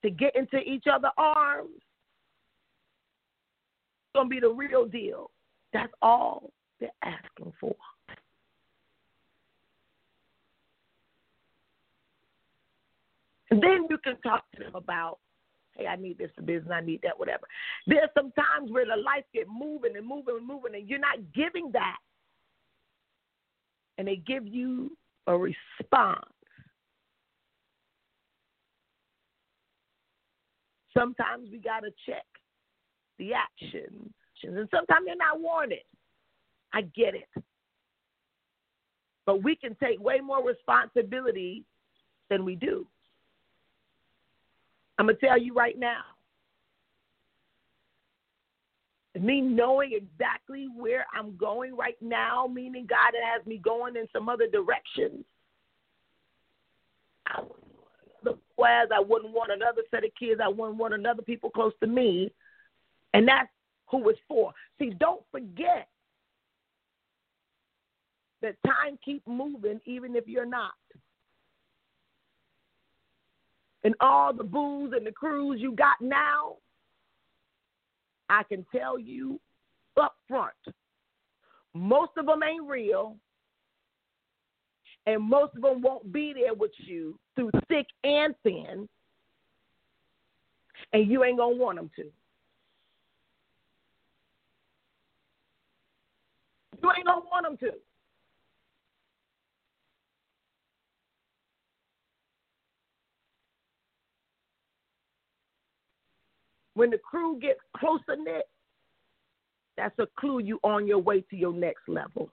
to 0.02 0.10
get 0.10 0.34
into 0.36 0.58
each 0.58 0.84
other's 0.90 1.10
arms 1.16 1.70
going 4.14 4.26
to 4.26 4.30
be 4.30 4.40
the 4.40 4.48
real 4.48 4.86
deal. 4.86 5.30
That's 5.72 5.92
all 6.00 6.50
they're 6.80 6.90
asking 7.02 7.52
for. 7.60 7.74
And 13.50 13.62
then 13.62 13.86
you 13.90 13.98
can 13.98 14.16
talk 14.22 14.44
to 14.56 14.64
them 14.64 14.74
about, 14.74 15.18
hey, 15.76 15.86
I 15.86 15.96
need 15.96 16.18
this 16.18 16.30
for 16.34 16.42
business, 16.42 16.72
I 16.72 16.80
need 16.80 17.00
that, 17.02 17.18
whatever. 17.18 17.46
There's 17.86 18.08
some 18.16 18.32
times 18.32 18.70
where 18.70 18.86
the 18.86 19.00
life 19.00 19.24
get 19.32 19.46
moving 19.48 19.96
and 19.96 20.06
moving 20.06 20.36
and 20.38 20.46
moving, 20.46 20.74
and 20.74 20.88
you're 20.88 20.98
not 20.98 21.18
giving 21.34 21.70
that. 21.72 21.98
And 23.98 24.08
they 24.08 24.16
give 24.16 24.46
you 24.46 24.96
a 25.26 25.36
response. 25.36 26.24
Sometimes 30.96 31.48
we 31.50 31.58
got 31.58 31.80
to 31.80 31.90
check 32.06 32.24
the 33.18 33.32
actions. 33.34 34.10
And 34.42 34.68
sometimes 34.70 35.06
they're 35.06 35.16
not 35.16 35.40
wanted. 35.40 35.78
I 36.72 36.82
get 36.82 37.14
it. 37.14 37.28
But 39.26 39.42
we 39.42 39.56
can 39.56 39.74
take 39.76 40.00
way 40.00 40.20
more 40.20 40.44
responsibility 40.46 41.64
than 42.28 42.44
we 42.44 42.56
do. 42.56 42.86
I'm 44.98 45.06
going 45.06 45.16
to 45.16 45.26
tell 45.26 45.38
you 45.38 45.54
right 45.54 45.78
now. 45.78 46.02
Me 49.18 49.40
knowing 49.40 49.92
exactly 49.92 50.68
where 50.76 51.06
I'm 51.14 51.36
going 51.36 51.76
right 51.76 51.96
now, 52.00 52.48
meaning 52.52 52.86
God 52.88 53.12
has 53.32 53.46
me 53.46 53.58
going 53.58 53.96
in 53.96 54.08
some 54.12 54.28
other 54.28 54.48
directions. 54.48 55.24
I 57.26 57.40
wouldn't 57.40 58.42
want 58.56 58.92
I 58.92 59.00
wouldn't 59.00 59.32
want 59.32 59.52
another 59.52 59.82
set 59.90 60.04
of 60.04 60.10
kids. 60.18 60.40
I 60.42 60.48
wouldn't 60.48 60.78
want 60.78 60.94
another 60.94 61.22
people 61.22 61.48
close 61.48 61.72
to 61.80 61.86
me 61.86 62.32
and 63.14 63.26
that's 63.26 63.48
who 63.86 64.08
it's 64.10 64.18
for. 64.28 64.52
See, 64.78 64.92
don't 64.98 65.22
forget 65.30 65.88
that 68.42 68.56
time 68.66 68.98
keep 69.02 69.26
moving 69.26 69.80
even 69.86 70.16
if 70.16 70.24
you're 70.26 70.44
not. 70.44 70.72
And 73.84 73.94
all 74.00 74.34
the 74.34 74.44
booze 74.44 74.92
and 74.94 75.06
the 75.06 75.12
crews 75.12 75.60
you 75.60 75.72
got 75.72 75.96
now, 76.00 76.56
I 78.28 78.42
can 78.42 78.66
tell 78.74 78.98
you 78.98 79.40
up 80.00 80.16
front, 80.26 80.54
most 81.72 82.12
of 82.18 82.26
them 82.26 82.42
ain't 82.42 82.68
real. 82.68 83.16
And 85.06 85.22
most 85.22 85.54
of 85.54 85.62
them 85.62 85.82
won't 85.82 86.10
be 86.12 86.32
there 86.32 86.54
with 86.54 86.70
you 86.78 87.18
through 87.36 87.50
thick 87.68 87.86
and 88.04 88.34
thin. 88.42 88.88
And 90.94 91.10
you 91.10 91.22
ain't 91.24 91.36
going 91.36 91.58
to 91.58 91.62
want 91.62 91.76
them 91.76 91.90
to. 91.96 92.10
You 96.84 96.92
ain't 96.94 97.06
gonna 97.06 97.22
want 97.32 97.46
them 97.46 97.56
to. 97.70 97.78
When 106.74 106.90
the 106.90 106.98
crew 106.98 107.40
gets 107.40 107.60
closer 107.74 108.20
knit, 108.22 108.50
that's 109.78 109.98
a 109.98 110.06
clue 110.18 110.40
you 110.40 110.60
on 110.62 110.86
your 110.86 110.98
way 110.98 111.22
to 111.22 111.36
your 111.36 111.54
next 111.54 111.88
level. 111.88 112.28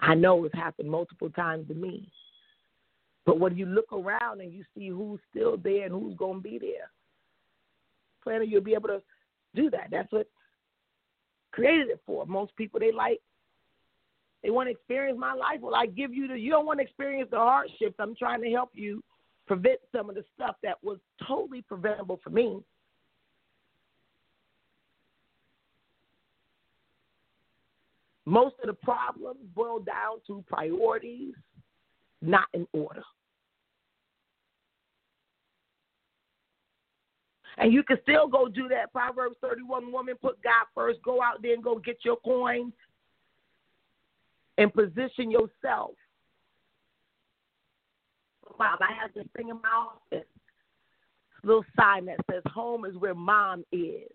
I 0.00 0.14
know 0.14 0.44
it's 0.44 0.54
happened 0.54 0.90
multiple 0.90 1.30
times 1.30 1.68
to 1.68 1.74
me. 1.74 2.06
But 3.24 3.40
when 3.40 3.56
you 3.56 3.64
look 3.64 3.90
around 3.94 4.42
and 4.42 4.52
you 4.52 4.62
see 4.76 4.88
who's 4.88 5.20
still 5.30 5.56
there 5.56 5.86
and 5.86 5.92
who's 5.94 6.14
going 6.18 6.42
to 6.42 6.42
be 6.42 6.58
there, 6.58 6.90
planner, 8.22 8.44
you'll 8.44 8.60
be 8.60 8.74
able 8.74 8.88
to 8.88 9.00
do 9.54 9.70
that. 9.70 9.88
That's 9.90 10.12
what 10.12 10.26
created 11.56 11.88
it 11.88 12.00
for. 12.06 12.24
Most 12.26 12.54
people, 12.54 12.78
they 12.78 12.92
like, 12.92 13.18
they 14.42 14.50
want 14.50 14.68
to 14.68 14.70
experience 14.70 15.18
my 15.18 15.32
life. 15.32 15.58
Well, 15.60 15.74
I 15.74 15.86
give 15.86 16.14
you 16.14 16.28
the, 16.28 16.38
you 16.38 16.50
don't 16.50 16.66
want 16.66 16.78
to 16.78 16.84
experience 16.84 17.28
the 17.30 17.38
hardships. 17.38 17.96
I'm 17.98 18.14
trying 18.14 18.42
to 18.42 18.50
help 18.50 18.70
you 18.74 19.02
prevent 19.46 19.80
some 19.90 20.08
of 20.08 20.14
the 20.14 20.24
stuff 20.34 20.56
that 20.62 20.76
was 20.84 20.98
totally 21.26 21.62
preventable 21.62 22.20
for 22.22 22.30
me. 22.30 22.60
Most 28.26 28.56
of 28.62 28.66
the 28.66 28.74
problems 28.74 29.38
boil 29.54 29.78
down 29.78 30.18
to 30.26 30.44
priorities 30.48 31.34
not 32.20 32.48
in 32.54 32.66
order. 32.72 33.02
And 37.58 37.72
you 37.72 37.82
can 37.82 37.98
still 38.02 38.28
go 38.28 38.48
do 38.48 38.68
that. 38.68 38.92
Proverbs 38.92 39.36
31 39.40 39.90
woman, 39.90 40.14
put 40.20 40.42
God 40.42 40.66
first. 40.74 41.00
Go 41.02 41.22
out 41.22 41.40
there 41.42 41.54
and 41.54 41.62
go 41.62 41.78
get 41.78 41.98
your 42.04 42.16
coins 42.16 42.72
and 44.58 44.72
position 44.72 45.30
yourself. 45.30 45.92
Wow, 48.58 48.76
I 48.80 48.92
have 49.00 49.12
this 49.14 49.26
thing 49.36 49.48
in 49.48 49.56
my 49.56 49.68
office. 49.68 50.26
Little 51.42 51.64
sign 51.78 52.06
that 52.06 52.18
says 52.30 52.42
home 52.52 52.84
is 52.84 52.96
where 52.96 53.14
mom 53.14 53.64
is. 53.72 54.10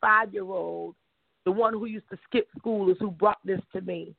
Five 0.00 0.32
year 0.32 0.42
old, 0.42 0.96
the 1.44 1.52
one 1.52 1.74
who 1.74 1.86
used 1.86 2.08
to 2.10 2.18
skip 2.24 2.48
school 2.58 2.90
is 2.90 2.96
who 2.98 3.10
brought 3.10 3.38
this 3.44 3.60
to 3.72 3.80
me 3.82 4.16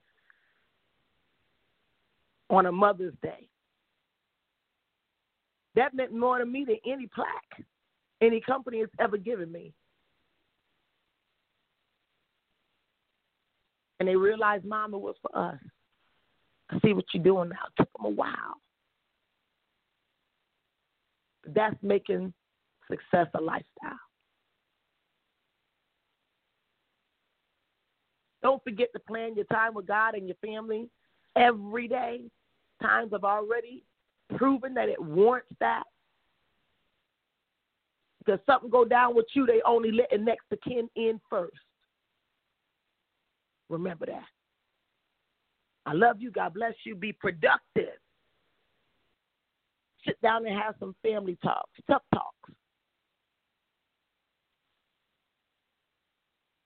on 2.50 2.68
a 2.68 2.72
Mother's 2.72 3.14
Day. 3.22 3.50
That 5.76 5.94
meant 5.94 6.14
more 6.14 6.38
to 6.38 6.46
me 6.46 6.66
than 6.66 6.78
any 6.86 7.08
plaque 7.08 7.66
any 8.22 8.40
company 8.40 8.80
has 8.80 8.90
ever 9.00 9.18
given 9.18 9.52
me. 9.52 9.74
And 14.00 14.08
they 14.08 14.16
realized, 14.16 14.66
Mama, 14.66 14.98
was 14.98 15.16
for 15.22 15.38
us. 15.38 15.60
I 16.70 16.80
see 16.80 16.94
what 16.94 17.06
you're 17.14 17.24
doing 17.24 17.50
now. 17.50 17.66
It 17.68 17.82
took 17.82 17.90
them 17.94 18.06
a 18.06 18.10
while. 18.10 18.62
That's 21.46 21.76
making 21.82 22.34
success 22.90 23.28
a 23.34 23.42
lifestyle. 23.42 24.00
Don't 28.42 28.64
forget 28.64 28.90
to 28.94 29.00
plan 29.00 29.36
your 29.36 29.46
time 29.46 29.74
with 29.74 29.88
God 29.88 30.16
and 30.16 30.28
your 30.28 30.38
family 30.44 30.90
every 31.36 31.88
day. 31.88 32.22
Times 32.82 33.12
have 33.14 33.24
already 33.24 33.84
proven 34.38 34.74
that 34.74 34.90
it 34.90 35.02
warrants 35.02 35.52
that. 35.60 35.84
Because 38.20 38.40
something 38.46 38.70
go 38.70 38.86
down 38.86 39.16
with 39.16 39.26
you, 39.34 39.46
they 39.46 39.62
only 39.66 39.92
let 39.92 40.10
the 40.10 40.18
next 40.18 40.46
to 40.50 40.58
kin 40.58 40.90
in 40.96 41.20
first. 41.30 41.58
Remember 43.70 44.06
that. 44.06 44.24
I 45.86 45.94
love 45.94 46.22
you. 46.22 46.32
God 46.32 46.54
bless 46.54 46.74
you. 46.86 46.96
Be 46.96 47.12
productive. 47.12 47.98
Sit 50.06 50.22
down 50.22 50.46
and 50.46 50.58
have 50.58 50.76
some 50.80 50.96
family 51.02 51.38
talks, 51.44 51.80
tough 51.90 52.04
talks. 52.14 52.52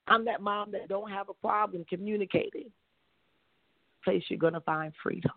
I'm 0.07 0.25
that 0.25 0.41
mom 0.41 0.71
that 0.71 0.87
don't 0.87 1.11
have 1.11 1.29
a 1.29 1.33
problem 1.33 1.85
communicating. 1.87 2.71
Place 4.03 4.23
you're 4.29 4.39
gonna 4.39 4.61
find 4.61 4.93
freedom. 5.03 5.31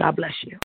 God 0.00 0.16
bless 0.16 0.34
you. 0.44 0.58